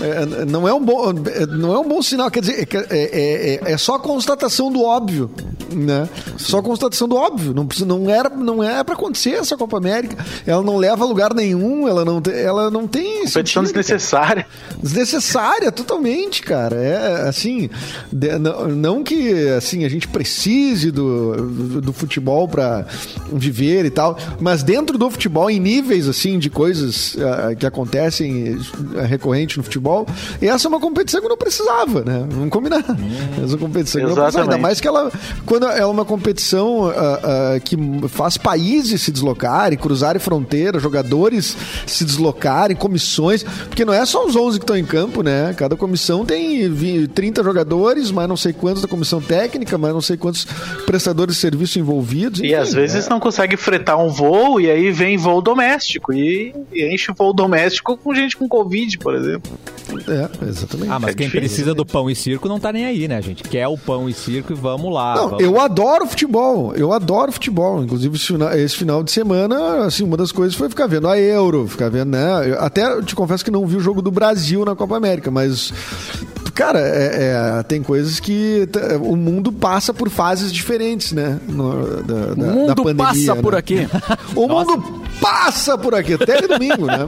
[0.00, 3.54] é, não é um bom é, não é um bom sinal, quer dizer, é, é,
[3.68, 5.30] é, é só constatação do óbvio,
[5.72, 6.08] né?
[6.36, 10.16] Só constatação do óbvio, não precisa, não era, não é para acontecer essa Copa América,
[10.46, 13.66] ela não leva a lugar nenhum, ela não, tem- ela não tem Competição sentido, cara.
[13.66, 14.46] desnecessária.
[14.82, 16.76] Desnecessária, totalmente, cara.
[16.76, 17.68] É assim,
[18.12, 22.86] de- não, não que assim a gente precise do, do, do futebol para
[23.32, 28.58] viver e tal, mas dentro do futebol, em níveis assim de coisas ah, que acontecem
[28.96, 29.83] ah, recorrente no futebol,
[30.40, 32.26] essa é uma competição que não precisava, né?
[32.30, 32.84] Vamos combinar.
[33.42, 34.44] Essa competição que não precisava.
[34.44, 35.10] Ainda mais que ela,
[35.44, 37.20] quando é uma competição ah,
[37.54, 37.76] ah, que
[38.08, 41.56] faz países se deslocarem, cruzarem fronteiras, jogadores
[41.86, 45.54] se deslocarem, comissões, porque não é só os 11 que estão em campo, né?
[45.56, 50.00] Cada comissão tem vi- 30 jogadores, mas não sei quantos da comissão técnica, mas não
[50.00, 50.46] sei quantos
[50.86, 52.40] prestadores de serviço envolvidos.
[52.40, 53.10] E enfim, às vezes é.
[53.10, 56.12] não consegue fretar um voo e aí vem voo doméstico.
[56.12, 59.52] E, e enche o voo doméstico com gente com Covid, por exemplo.
[60.08, 60.90] É, exatamente.
[60.90, 61.40] Ah, mas É quem difícil.
[61.40, 63.42] precisa do pão e circo não tá nem aí, né, gente?
[63.42, 65.14] Quer o pão e circo e vamos lá.
[65.16, 65.44] Não, vamos.
[65.44, 67.82] eu adoro futebol, eu adoro futebol.
[67.82, 68.16] Inclusive,
[68.56, 72.10] esse final, de semana, assim, uma das coisas foi ficar vendo a Euro, ficar vendo,
[72.10, 72.50] né?
[72.50, 75.30] Eu até eu te confesso que não vi o jogo do Brasil na Copa América,
[75.30, 75.72] mas.
[76.54, 81.38] Cara, é- é, tem coisas que t- o mundo passa por fases diferentes, né?
[81.48, 83.42] No- da, da- O da mundo pandemia, passa né?
[83.42, 83.88] por aqui.
[84.36, 86.16] O mundo passa por aqui.
[86.18, 86.98] Teledomingo, né?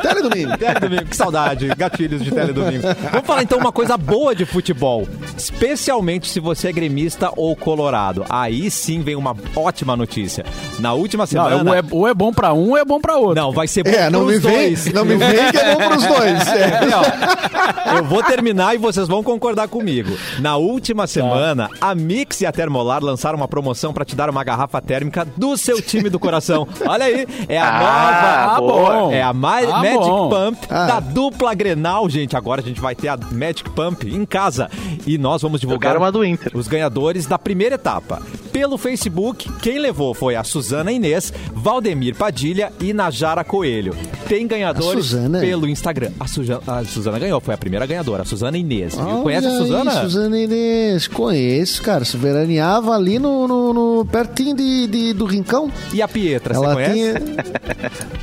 [0.00, 0.56] Teledomingo.
[0.58, 2.82] Teledomingo, que saudade, gatilhos de teledomingo.
[3.10, 8.24] Vamos falar então uma coisa boa de futebol, especialmente se você é gremista ou colorado.
[8.28, 10.44] Aí sim vem uma ótima notícia.
[10.78, 11.70] Na última Não, semana.
[11.70, 13.34] ou, é, ou é bom pra um, ou é bom pra outro.
[13.42, 14.92] Não, vai ser bom É, não me pros vem, dois.
[14.92, 16.44] não me vem que é bom pros dois.
[16.54, 17.98] É.
[17.98, 20.16] Eu vou terminar e vocês vão concordar comigo.
[20.40, 24.42] Na última semana, a Mix e a Termolar lançaram uma promoção para te dar uma
[24.44, 26.66] garrafa térmica do seu time do coração.
[26.86, 28.54] Olha aí, é a Ah, nova.
[28.56, 29.00] Ah, boa.
[29.00, 29.12] bom.
[29.12, 30.28] É a Ma- Ah, Magic bom.
[30.28, 30.86] Pump Ah.
[30.86, 32.36] da dupla Grenal, gente.
[32.36, 34.68] Agora a gente vai ter a Magic Pump em casa.
[35.06, 36.52] E nós vamos divulgar uma do Inter.
[36.54, 38.20] os ganhadores da primeira etapa.
[38.52, 43.94] Pelo Facebook, quem levou foi a Suzana Inês, Valdemir Padilha e Najara Coelho.
[44.28, 46.12] Tem ganhadores pelo Instagram.
[46.20, 48.83] A, Suja- a Suzana ganhou, foi a primeira ganhadora, a Suzana Inês.
[48.92, 49.06] Viu?
[49.06, 49.90] Olha Conhece a aí, Suzana?
[50.02, 52.04] Suzana Inês, conheço, cara.
[52.04, 55.70] Se veraneava ali no, no- no- pertinho de, de- do Rincão.
[55.92, 56.94] E a Pietra, Ela você conhece?
[56.94, 57.22] tinha.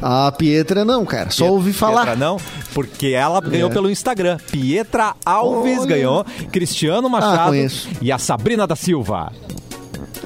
[0.01, 1.29] A Pietra não, cara.
[1.31, 2.01] Só ouvi falar.
[2.05, 2.37] Pietra não,
[2.73, 3.73] porque ela ganhou É.
[3.73, 4.37] pelo Instagram.
[4.51, 5.87] Pietra Alves Olha.
[5.87, 7.87] ganhou, Cristiano Machado conheço.
[8.01, 9.31] e a Sabrina da Silva.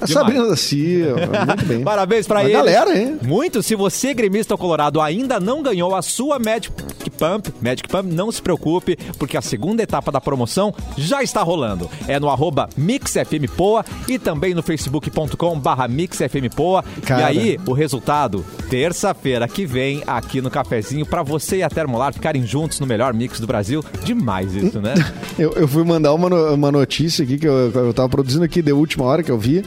[0.02, 0.12] A Demais.
[0.26, 1.82] Sabrina da Silva, muito bem.
[1.84, 2.54] Parabéns pra eles.
[2.54, 3.18] galera, hein?
[3.24, 3.64] Muito.
[3.64, 6.72] Se você, gremista colorado, ainda não ganhou a sua Magic
[7.16, 11.90] Pump, Magic Pump, não se preocupe, porque a segunda etapa da promoção já está rolando.
[12.08, 16.84] É no arroba MixFMPoa e também no facebook.com barra MixFMPoa.
[17.08, 22.14] E aí, o resultado, terça-feira que vem, aqui no Cafezinho, pra você e a Termolar
[22.14, 23.84] ficarem juntos no melhor mix do Brasil.
[24.04, 24.94] Demais isso, né?
[25.38, 28.72] Eu, eu fui mandar uma, uma notícia aqui que eu, eu tava produzindo aqui de
[28.72, 29.66] última hora que eu vi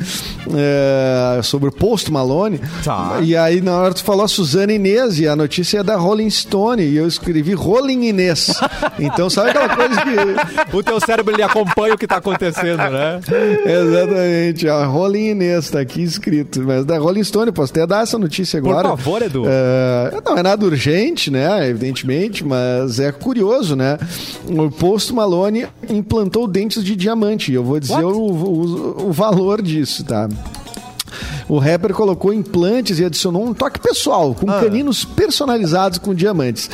[0.55, 2.59] é, sobre o Post Malone.
[2.83, 3.19] Tá.
[3.23, 6.31] E aí, na hora tu falou a Suzana Inês e a notícia é da Rolling
[6.31, 6.83] Stone.
[6.83, 8.49] E eu escrevi Rolling Inês.
[9.01, 10.77] Então, sabe aquela coisa que.
[10.77, 13.21] o teu cérebro, ele acompanha o que tá acontecendo, né?
[13.65, 16.63] Exatamente, a Rolling Inês tá aqui escrito.
[16.63, 18.89] Mas da Rolling Stone, posso até dar essa notícia Por agora.
[18.89, 19.45] favor, Edu.
[19.47, 21.69] É, não é nada urgente, né?
[21.69, 23.99] Evidentemente, mas é curioso, né?
[24.49, 27.53] O Post Malone implantou dentes de diamante.
[27.53, 30.29] Eu vou dizer o, o, o valor disso, tá?
[31.49, 34.61] O rapper colocou implantes e adicionou um toque pessoal, com Ah.
[34.61, 36.69] caninos personalizados com diamantes.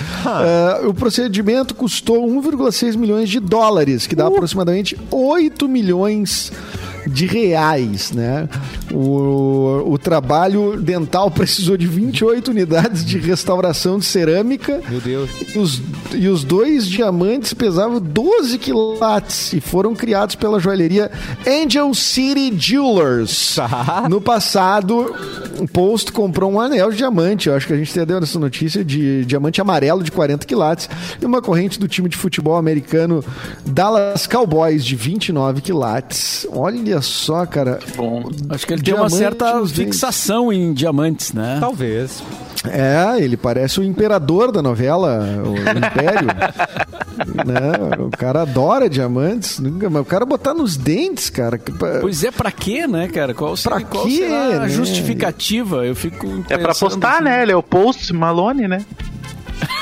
[0.83, 6.51] É, o procedimento custou 1,6 milhões de dólares, que dá aproximadamente 8 milhões
[6.83, 6.84] de
[7.27, 8.49] reais, né?
[8.93, 14.81] O, o trabalho dental precisou de 28 unidades de restauração de cerâmica.
[14.89, 15.31] Meu Deus.
[15.55, 15.83] E os,
[16.15, 21.11] e os dois diamantes pesavam 12 quilates e foram criados pela joalheria
[21.47, 23.57] Angel City Jewelers.
[23.57, 24.07] Tá.
[24.09, 25.15] No passado,
[25.59, 27.49] o Post comprou um anel de diamante.
[27.49, 30.89] Eu acho que a gente entendeu nessa notícia de diamante amarelo de 40 quilates
[31.21, 33.25] e uma corrente do time de futebol americano
[33.65, 36.47] Dallas Cowboys de 29 quilates.
[36.51, 37.79] Olha só, cara.
[37.97, 38.25] Bom.
[38.51, 41.59] Acho que ele tem uma certa fixação em diamantes, né?
[41.61, 42.23] Talvez.
[42.67, 46.29] É, ele parece o imperador da novela, o Império.
[47.47, 47.73] né?
[47.99, 49.59] O cara adora diamantes.
[49.59, 51.59] Nunca- Mas o cara botar nos dentes, cara.
[51.59, 53.35] que Pois é, pra quê, né, cara?
[53.35, 54.69] Qual, Pra qual quê, será a né?
[54.69, 55.85] justificativa?
[55.85, 57.25] Eu fico É pra postar, assim.
[57.25, 57.43] né?
[57.43, 58.85] Ele é o Post Malone, né?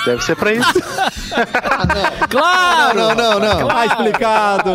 [0.05, 0.73] Deve ser pra isso.
[2.29, 2.99] Claro!
[2.99, 3.69] Não, não, não.
[3.69, 4.71] Tá explicado.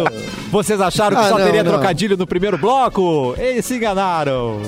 [0.52, 1.72] Vocês acharam que Ah, só não, teria não.
[1.74, 3.36] trocadilho no primeiro bloco?
[3.38, 4.62] Eles se enganaram.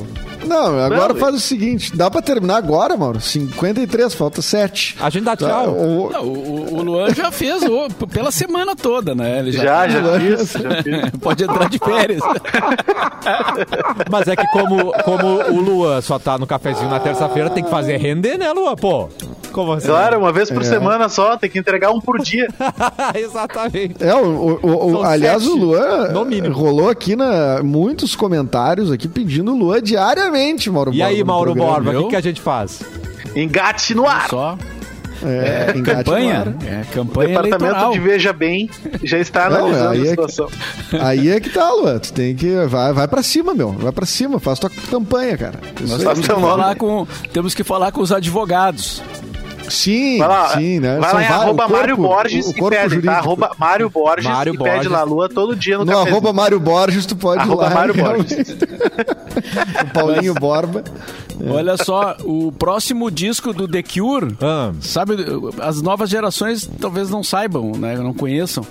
[0.46, 3.20] Não, agora Não, faz o seguinte: dá pra terminar agora, Mauro?
[3.20, 4.96] 53, falta 7.
[5.00, 5.68] A gente dá tchau.
[6.12, 9.40] Não, o, o Luan já fez o- pela semana toda, né?
[9.40, 11.12] Ele Já, já fiz, já fiz.
[11.22, 12.22] Pode entrar de férias.
[14.10, 17.70] Mas é que como, como o Luan só tá no cafezinho na terça-feira, tem que
[17.70, 18.76] fazer render, né, Luan?
[18.76, 19.10] Pô,
[19.60, 19.88] como assim?
[19.88, 20.66] Claro, uma vez por É.
[20.66, 22.48] semana só, tem que entregar um por dia.
[23.16, 23.96] Exatamente.
[24.04, 26.14] É, o, o- o- aliás, sete, o Luan
[26.52, 31.54] rolou aqui na, muitos comentários aqui pedindo o Luan diariamente, Mauro E aí, no Mauro
[31.54, 31.74] programa.
[31.82, 32.82] Borba, o que, que a gente faz?
[33.36, 34.30] Engate no ar.
[34.30, 34.58] Só
[35.22, 36.56] É, no campanha.
[36.66, 37.92] É, O campanha departamento eleitoral.
[37.92, 38.70] de Veja Bem
[39.04, 40.48] já está analisando aí a é que- situação.
[41.02, 42.00] Aí é que tá, Luan.
[42.00, 42.56] Tu tem que.
[42.68, 43.72] Vai, vai pra cima, meu.
[43.74, 45.60] Vai pra cima, faz tua campanha, cara.
[45.82, 46.00] Nós aí.
[46.00, 49.02] temos que, falar com, temos que falar com os advogados.
[49.70, 50.98] Sim, Vai lá, sim, né?
[51.00, 52.90] vai São lá em vários- arroba o corpo- Mário Borges o e corpo pede, tá?
[52.90, 53.12] jurídico.
[53.14, 54.76] Arroba Mário Borges Mário e Borges.
[54.78, 56.12] pede lá a lua todo dia no No cafezinho.
[56.16, 57.74] arroba Mário Borges, tu pode Arroba ir lá.
[57.76, 57.94] Mário.
[57.94, 58.56] Borges.
[59.84, 60.84] o Paulinho Borba.
[61.50, 64.74] Olha só, o próximo disco do The Cure, Ah.
[64.82, 65.14] sabe,
[65.62, 68.66] as novas gerações talvez não saibam, né, não conheçam,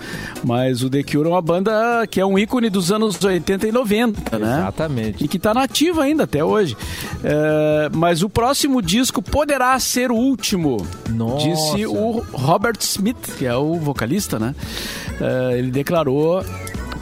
[0.44, 3.72] mas o The Cure é uma banda que é um ícone dos anos 80 e
[3.72, 4.58] 90, né?
[4.58, 5.24] Exatamente.
[5.24, 6.76] E que tá nativa ainda até hoje.
[7.24, 11.48] É, mas o próximo disco poderá ser o último, Nossa.
[11.48, 14.54] disse o Robert Smith, que é o vocalista, né?
[15.20, 16.44] É, ele declarou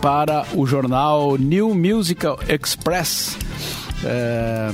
[0.01, 3.37] para o jornal New Musical Express.
[4.05, 4.71] É,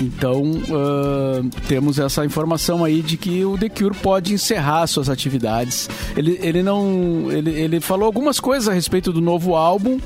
[0.00, 5.88] então ah, temos essa informação aí de que o The Cure pode encerrar suas atividades.
[6.16, 9.98] Ele, ele não, ele, ele falou algumas coisas a respeito do novo álbum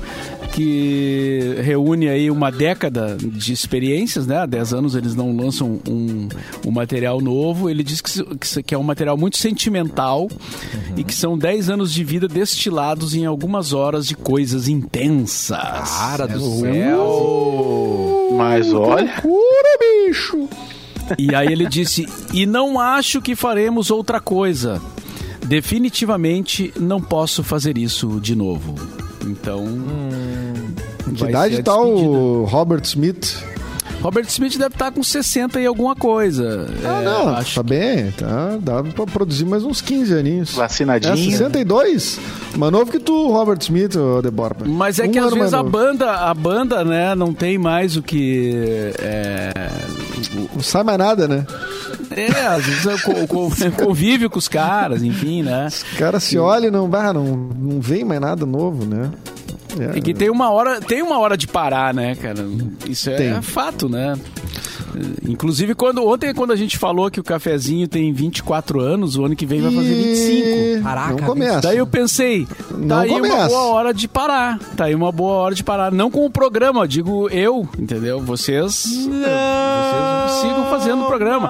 [0.53, 4.37] que reúne aí uma década de experiências, né?
[4.37, 6.27] Há 10 anos eles não lançam um,
[6.65, 7.69] um material novo.
[7.69, 10.27] Ele diz que, que é um material muito sentimental
[10.97, 15.57] e que são 10 anos de vida destilados em algumas horas de coisas intensas.
[15.97, 16.59] Cara do Uh!
[16.61, 18.08] céu.
[18.39, 20.47] Mas olha, Cura, bicho!
[21.17, 24.81] E aí ele disse: E não acho que faremos outra coisa.
[25.45, 28.75] Definitivamente não posso fazer isso de novo.
[29.25, 29.65] Então.
[31.05, 33.43] Que vai idade tá o Robert Smith?
[34.01, 36.67] Robert Smith deve estar com 60 e alguma coisa.
[36.85, 40.53] Ah, É, não, acho tá bem, tá, dá pra produzir mais uns 15 aninhos.
[40.53, 41.17] É, vacinadinho.
[41.31, 42.17] 62?
[42.55, 44.65] Mais novo que tu, Robert Smith, ô De Borba.
[44.65, 45.69] Mas é Um que às vezes a novo.
[45.69, 48.93] banda, a banda, né, não tem mais o que.
[48.99, 49.51] É,
[50.55, 51.45] Não sai mais nada, né?
[52.11, 53.51] é às vezes eu co- co-
[53.85, 55.67] convive com os caras, enfim, né?
[55.67, 59.11] Os caras se olham e não, não, não vem mais nada novo, né?
[59.77, 62.45] É, que tem uma hora, tem uma hora de parar, né, cara?
[62.87, 63.41] Isso é Tem.
[63.41, 64.17] fato, né?
[65.27, 69.35] Inclusive, quando, ontem, quando a gente falou que o cafezinho tem 24 anos, o ano
[69.35, 70.47] que vem vai fazer 25.
[70.47, 71.61] E- Caraca, Não começa.
[71.61, 74.59] Daí eu pensei, Não tá aí uma boa hora de parar.
[74.75, 75.91] Tá aí uma boa hora de parar.
[75.91, 78.19] Não com o programa, digo eu, entendeu?
[78.19, 81.49] Vocês, vocês sigam fazendo o programa.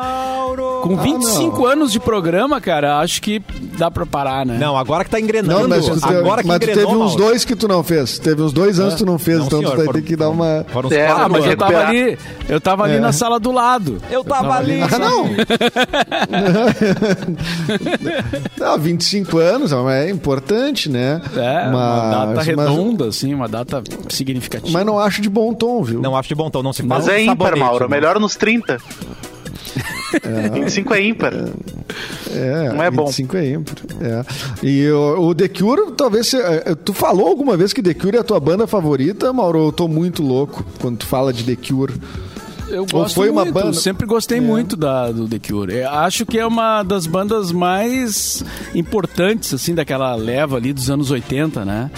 [0.81, 3.41] Com 25 anos de programa, cara, acho que
[3.77, 4.57] dá pra parar, né?
[4.59, 5.61] Não, agora que tá engrenando.
[5.61, 8.17] Não, mas, tu, agora que mas tu engrenou, teve uns dois que tu não fez.
[8.19, 10.07] Teve uns dois anos que tu não fez, Não, então senhor, tu vai foram- ter
[10.07, 10.65] que dar uma.
[10.69, 11.89] Foram uns É, Ah, mas eu tava recuperar.
[11.89, 12.17] ali,
[12.47, 12.99] eu tava ali É.
[12.99, 14.01] na sala do lado.
[14.09, 14.79] Eu tava ali.
[14.81, 15.29] Ah, não!
[18.57, 21.21] não, 25 anos é importante, né?
[21.35, 24.71] É, uma data mas- redonda, assim, uma data significativa.
[24.71, 26.01] Mas não acho de bom tom, viu?
[26.01, 27.89] Não acho de bom tom, não se faz Mas é ímpar, Mauro.
[27.89, 28.77] Melhor nos 30.
[30.53, 31.33] 25 é ímpar.
[32.31, 33.05] É, Não é bom.
[33.07, 33.75] 25 é ímpar.
[34.01, 34.25] É.
[34.65, 36.27] E o, o The Cure, talvez.
[36.27, 39.59] você- eh, tu falou alguma vez que The Cure é a tua banda favorita, Mauro?
[39.67, 41.93] Eu tô muito louco quando tu fala de The Cure.
[42.69, 45.73] Eu Ou gosto foi uma muito, banda- sempre gostei muito da, do The Cure.
[45.75, 48.43] Eu acho que é uma das bandas mais
[48.75, 51.89] importantes, assim, daquela leva ali dos anos 80, né?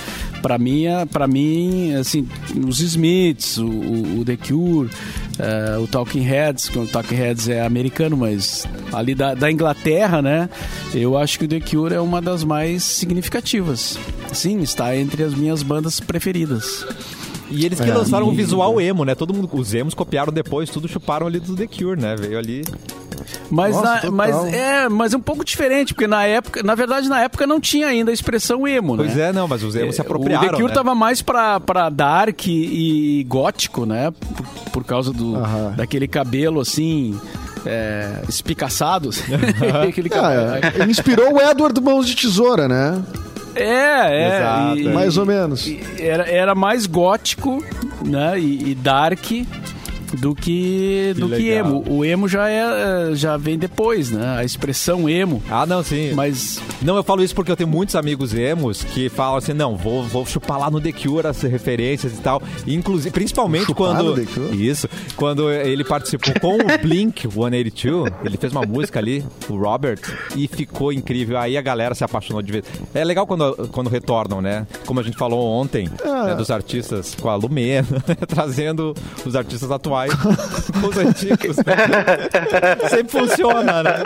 [0.41, 2.27] Pra mim, é- pra mim assim,
[2.67, 4.89] os Smiths, o, o- o The Cure,
[5.37, 10.21] eh, o Talking Heads, que o Talking Heads é americano, mas ali da, da Inglaterra,
[10.21, 10.49] né?
[10.93, 13.99] Eu acho que o The Cure é uma das mais significativas.
[14.33, 16.85] Sim, está entre as minhas bandas preferidas.
[17.51, 17.93] E eles que É.
[17.93, 19.13] lançaram E- visual emo, né?
[19.13, 22.15] Todo mundo, os emos copiaram depois, tudo chuparam ali do The Cure, né?
[22.17, 22.63] Veio ali.
[23.49, 27.09] Mas, Nossa, na- mas é, mas é um pouco diferente, porque na época, na verdade,
[27.09, 29.29] na época não tinha ainda a expressão emo, Pois né?
[29.29, 30.47] é, não, mas os emos se O apropriaram.
[30.49, 30.73] The Cure né?
[30.73, 34.11] tava mais pra, pra dark e gótico, né?
[34.11, 35.73] Por, por causa do, Aham.
[35.75, 37.19] daquele cabelo assim.
[37.65, 39.11] É, espicaçado.
[39.87, 40.85] Aquele cabelo- Ah, é.
[40.89, 43.01] inspirou o Edward Mãos de Tesoura, né?
[43.53, 44.37] É, é.
[44.39, 44.93] Exato, e- é.
[44.93, 45.69] Mais ou menos.
[45.99, 47.63] Era, era mais gótico,
[48.03, 48.39] né?
[48.39, 49.19] E, e dark
[50.19, 51.65] do que, do que legal.
[51.67, 51.83] emo.
[51.89, 54.37] O emo já, é, já vem depois, né?
[54.37, 55.41] A expressão emo.
[55.49, 56.13] Ah, não, sim.
[56.13, 59.75] Mas Não, eu falo isso porque eu tenho muitos amigos emos que falam assim, não,
[59.75, 62.41] vou, vou chupar lá no The Cure as referências e tal.
[62.67, 64.03] Inclusive, principalmente Chupar quando...
[64.03, 64.67] no The Cure?
[64.67, 64.87] Isso.
[65.15, 69.99] Quando ele participou com o Blink 182, ele fez uma música ali, o Robert,
[70.35, 71.37] e ficou incrível.
[71.37, 72.65] Aí a galera se apaixonou de vez.
[72.93, 74.65] É legal quando, quando retornam, né?
[74.85, 76.25] Como a gente falou ontem, Ah.
[76.27, 77.87] né, dos artistas com a Lumena,
[78.27, 78.93] trazendo
[79.25, 80.00] os artistas atuais
[80.81, 81.57] com os antigos.
[81.57, 82.87] né?
[82.89, 84.03] Sempre funciona, né?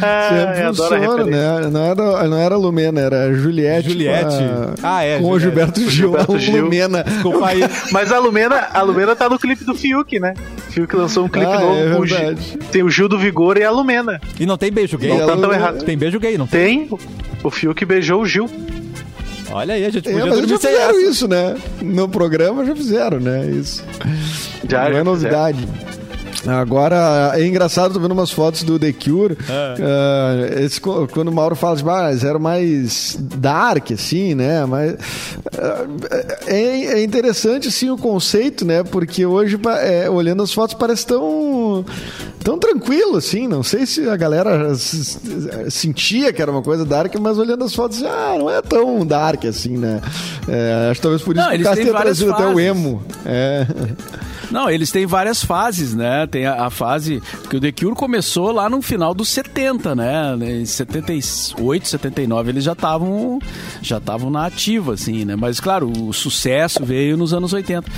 [0.00, 1.68] Sempre eu adoro a funciona, né?
[1.70, 3.90] Não era, não era Lumena, era Juliette.
[3.90, 4.36] Juliette.
[4.80, 5.44] Com a, Ah, é, Com o Juliette.
[5.44, 5.90] Gilberto Gil.
[5.90, 6.64] Gilberto Gil.
[6.64, 7.04] Lumena.
[7.04, 7.60] Desculpa aí.
[7.92, 10.34] Mas a Lumena, a Lumena tá no clipe do Fiuk, né?
[10.70, 12.34] Fiuk lançou um clipe Ah, novo é com o Gil.
[12.70, 14.20] Tem o Gil do Vigor e a Lumena.
[14.38, 15.16] E não tem beijo gay?
[15.16, 15.84] Não tá tão errado.
[15.84, 16.86] Tem beijo gay, não tem?
[16.88, 16.98] Tem.
[17.42, 18.48] O Fiuk beijou o Gil.
[19.50, 21.10] Olha aí, a gente É, podia mas dormir já fizeram essa.
[21.10, 21.56] isso, né?
[21.82, 23.46] No programa já fizeram, né?
[23.46, 23.84] Isso.
[24.68, 25.68] Já, não já é novidade.
[26.46, 29.36] Agora, é engraçado, tô vendo umas fotos do The Cure.
[29.48, 34.64] Ah, esse co- quando o Mauro fala de eles eram mais dark, assim, né?
[34.66, 34.94] Mas
[35.58, 35.84] ah,
[36.46, 38.82] é, é interessante, assim, o conceito, né?
[38.82, 41.84] Porque hoje, é, olhando as fotos, parece tão,
[42.42, 43.48] tão tranquilo, assim.
[43.48, 44.74] Não sei se a galera
[45.70, 49.44] sentia que era uma coisa dark, mas olhando as fotos, ah, não é tão dark,
[49.46, 50.00] assim, né?
[50.48, 52.66] É, acho que talvez por isso Não, que o tenha várias trazido até o fases.
[52.66, 53.02] emo.
[53.24, 53.66] É.
[54.50, 56.23] Não, eles têm várias fases, né?
[56.26, 57.22] Tem a, a fase.
[57.42, 60.36] Porque o The Cure começou lá no final dos 70, né?
[60.40, 63.38] Em 78, 79, eles já estavam
[63.82, 65.36] já estavam na ativa, assim, né?
[65.36, 67.90] Mas, claro, o sucesso veio nos anos 80.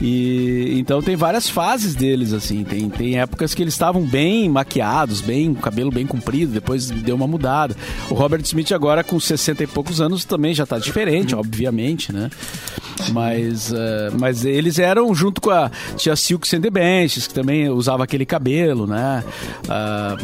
[0.00, 2.64] E então tem várias fases deles, assim.
[2.64, 7.26] Tem, tem épocas que eles estavam bem maquiados, bem, cabelo bem comprido, depois deu uma
[7.26, 7.76] mudada.
[8.10, 12.30] O Robert Smith, agora com 60 e poucos anos, também já tá diferente, obviamente, né?
[13.12, 17.68] Mas, eh, mas eles eram junto com a tia Silk and the Benches, que também
[17.68, 19.22] usava aquele cabelo, né?
[19.68, 20.16] Ah,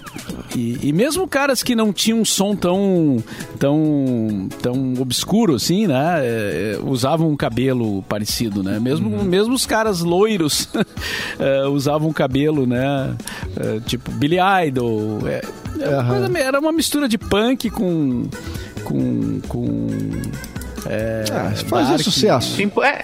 [0.55, 3.23] e, e mesmo caras que não tinham um som tão,
[3.59, 6.21] tão, tão obscuro assim, né?
[6.21, 8.79] eh, eh, usavam um cabelo parecido, né?
[8.81, 10.68] Mesmo, mesmo os caras loiros
[11.39, 13.14] eh, usavam um cabelo, né?
[13.57, 15.18] Eh, tipo Billy Idol.
[15.29, 15.43] É,
[16.29, 18.25] meio- era uma mistura de punk com.
[18.85, 19.41] com.
[19.49, 19.89] com
[20.87, 22.01] é, Ah, fazia dark.
[22.03, 22.61] sucesso.
[22.61, 23.03] Em, po- é,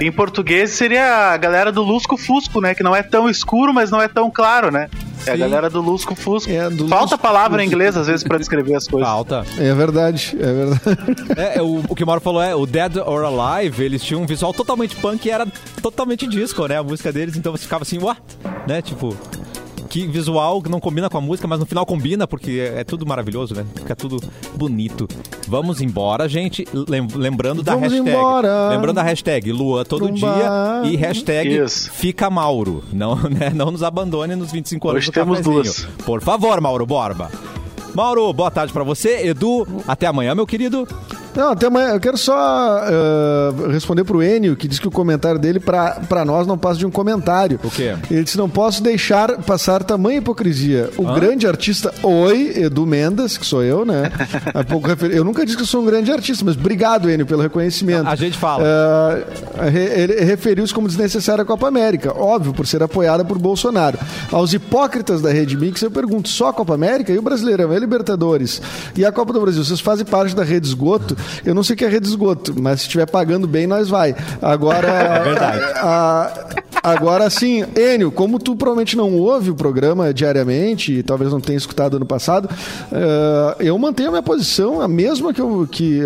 [0.00, 2.74] em português seria a galera do Lusco Fusco, né?
[2.74, 4.88] Que não é tão escuro, mas não é tão claro, né?
[5.26, 6.50] É a galera do Lusco Fusco.
[6.50, 7.74] É, do Falta Lusco palavra em Fusco.
[7.76, 9.08] inglês, às vezes, pra descrever as coisas.
[9.08, 9.42] Falta.
[9.58, 10.82] É verdade, é verdade.
[11.36, 14.20] É, é, o, o que o Mauro falou é, o Dead or Alive, eles tinham
[14.22, 15.46] um visual totalmente punk e era
[15.80, 16.76] totalmente disco, né?
[16.76, 18.20] A música deles, então você ficava assim, what?
[18.68, 18.82] Né?
[18.82, 19.16] Tipo,
[19.94, 22.84] que visual que não combina com a música, mas no final combina, porque é, é
[22.84, 23.64] tudo maravilhoso, né?
[23.76, 24.20] Fica tudo
[24.56, 25.06] bonito.
[25.46, 26.66] Vamos embora, gente.
[26.74, 28.10] Lem- lembrando da Vamos hashtag.
[28.10, 28.68] embora.
[28.70, 31.92] Lembrando da hashtag Lua todo Pro dia e hashtag Isso.
[31.92, 32.82] Fica Mauro.
[32.92, 33.50] Não, né?
[33.54, 35.62] não nos abandone nos 25 anos Hoje do temos cafezinho.
[35.62, 35.84] duas.
[36.04, 37.30] Por favor, Mauro Borba.
[37.94, 39.28] Mauro, boa tarde pra você.
[39.28, 40.88] Edu, até amanhã, meu querido.
[41.36, 41.90] Não, até amanhã.
[41.90, 46.24] Eu quero só uh, responder pro Enio, que diz que o comentário dele pra, pra
[46.24, 47.58] nós não passa de um comentário.
[47.62, 47.94] O quê?
[48.10, 50.90] Ele disse: não posso deixar passar tamanha hipocrisia.
[50.96, 54.10] O grande artista Oi, Edu Mendes, que sou eu, né?
[54.52, 55.10] Há pouco refer...
[55.10, 58.08] Eu nunca disse que eu sou um grande artista, mas obrigado, Enio, pelo reconhecimento.
[58.08, 58.64] A gente fala.
[58.64, 63.98] Uh, ele referiu-se como desnecessária a Copa América, óbvio, por ser apoiada por Bolsonaro.
[64.30, 67.76] Aos hipócritas da Rede Mix, eu pergunto: só a Copa América e o Brasileirão, e
[67.76, 68.60] a Libertadores
[68.96, 71.16] e a Copa do Brasil, vocês fazem parte da rede esgoto?
[71.44, 74.14] Eu não sei o que é rede esgoto, mas se estiver pagando bem, nós vai.
[74.42, 74.88] Agora.
[74.88, 75.60] É verdade.
[75.76, 76.48] a-
[76.84, 81.56] Agora sim, Enio, como tu provavelmente não ouve o programa diariamente, e talvez não tenha
[81.56, 86.02] escutado ano passado, uh, eu mantenho a minha posição, a mesma que eu, que,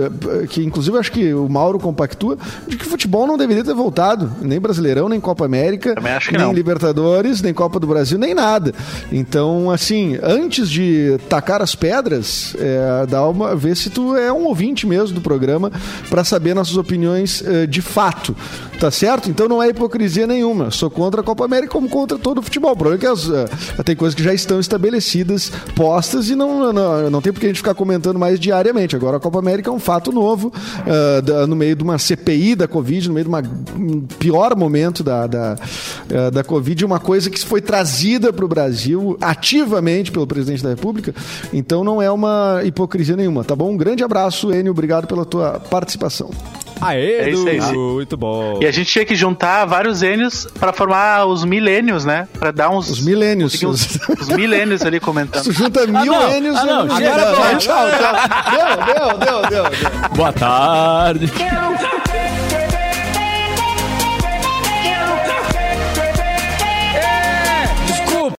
[0.49, 4.31] que inclusive acho que o Mauro compactua, de que o futebol não deveria ter voltado,
[4.41, 5.97] nem Brasileirão, nem Copa América,
[6.31, 6.53] nem não.
[6.53, 8.73] Libertadores, nem Copa do Brasil, nem nada.
[9.11, 14.45] Então, assim, antes de tacar as pedras, é, dá uma, ver se tu é um
[14.45, 15.73] ouvinte mesmo do programa
[16.09, 18.37] para saber nossas opiniões uh, de fato.
[18.79, 19.29] Tá certo?
[19.29, 20.71] Então não é hipocrisia nenhuma.
[20.71, 22.73] Sou contra a Copa América como contra todo o futebol.
[22.73, 23.49] O problema é que as, uh,
[23.85, 27.49] tem coisas que já estão estabelecidas, postas, e não, não, não tem por que a
[27.49, 28.95] gente ficar comentando mais diariamente.
[28.95, 32.55] Agora a Copa América é um fato novo, uh, da, no meio de uma CPI
[32.55, 33.43] da Covid, no meio de uma,
[33.77, 35.57] um pior momento da, da,
[36.09, 40.71] uh, da Covid, uma coisa que foi trazida para o Brasil ativamente pelo presidente da
[40.71, 41.13] República.
[41.53, 43.73] Então não é uma hipocrisia nenhuma, tá bom?
[43.73, 44.71] Um grande abraço, Enio.
[44.71, 46.31] Obrigado pela tua participação.
[46.81, 47.61] Aê, É isso aí.
[47.61, 48.59] Muito bom.
[48.61, 52.29] E a gente tinha que juntar vários Enios pra formar os milênios, né?
[52.39, 52.89] Pra dar uns.
[52.91, 53.61] Os milênios.
[53.63, 55.45] Uns, os milênios ali comentando.
[55.45, 56.31] Tu junta mil não.
[56.31, 57.57] Enios Ah, não, e- chega, Agora, pô.
[57.59, 58.15] tchau, tchau.
[58.53, 59.71] Deu, deu, deu, deu.
[59.71, 60.09] deu.
[60.17, 61.29] Boa tarde.
[61.29, 61.69] Quero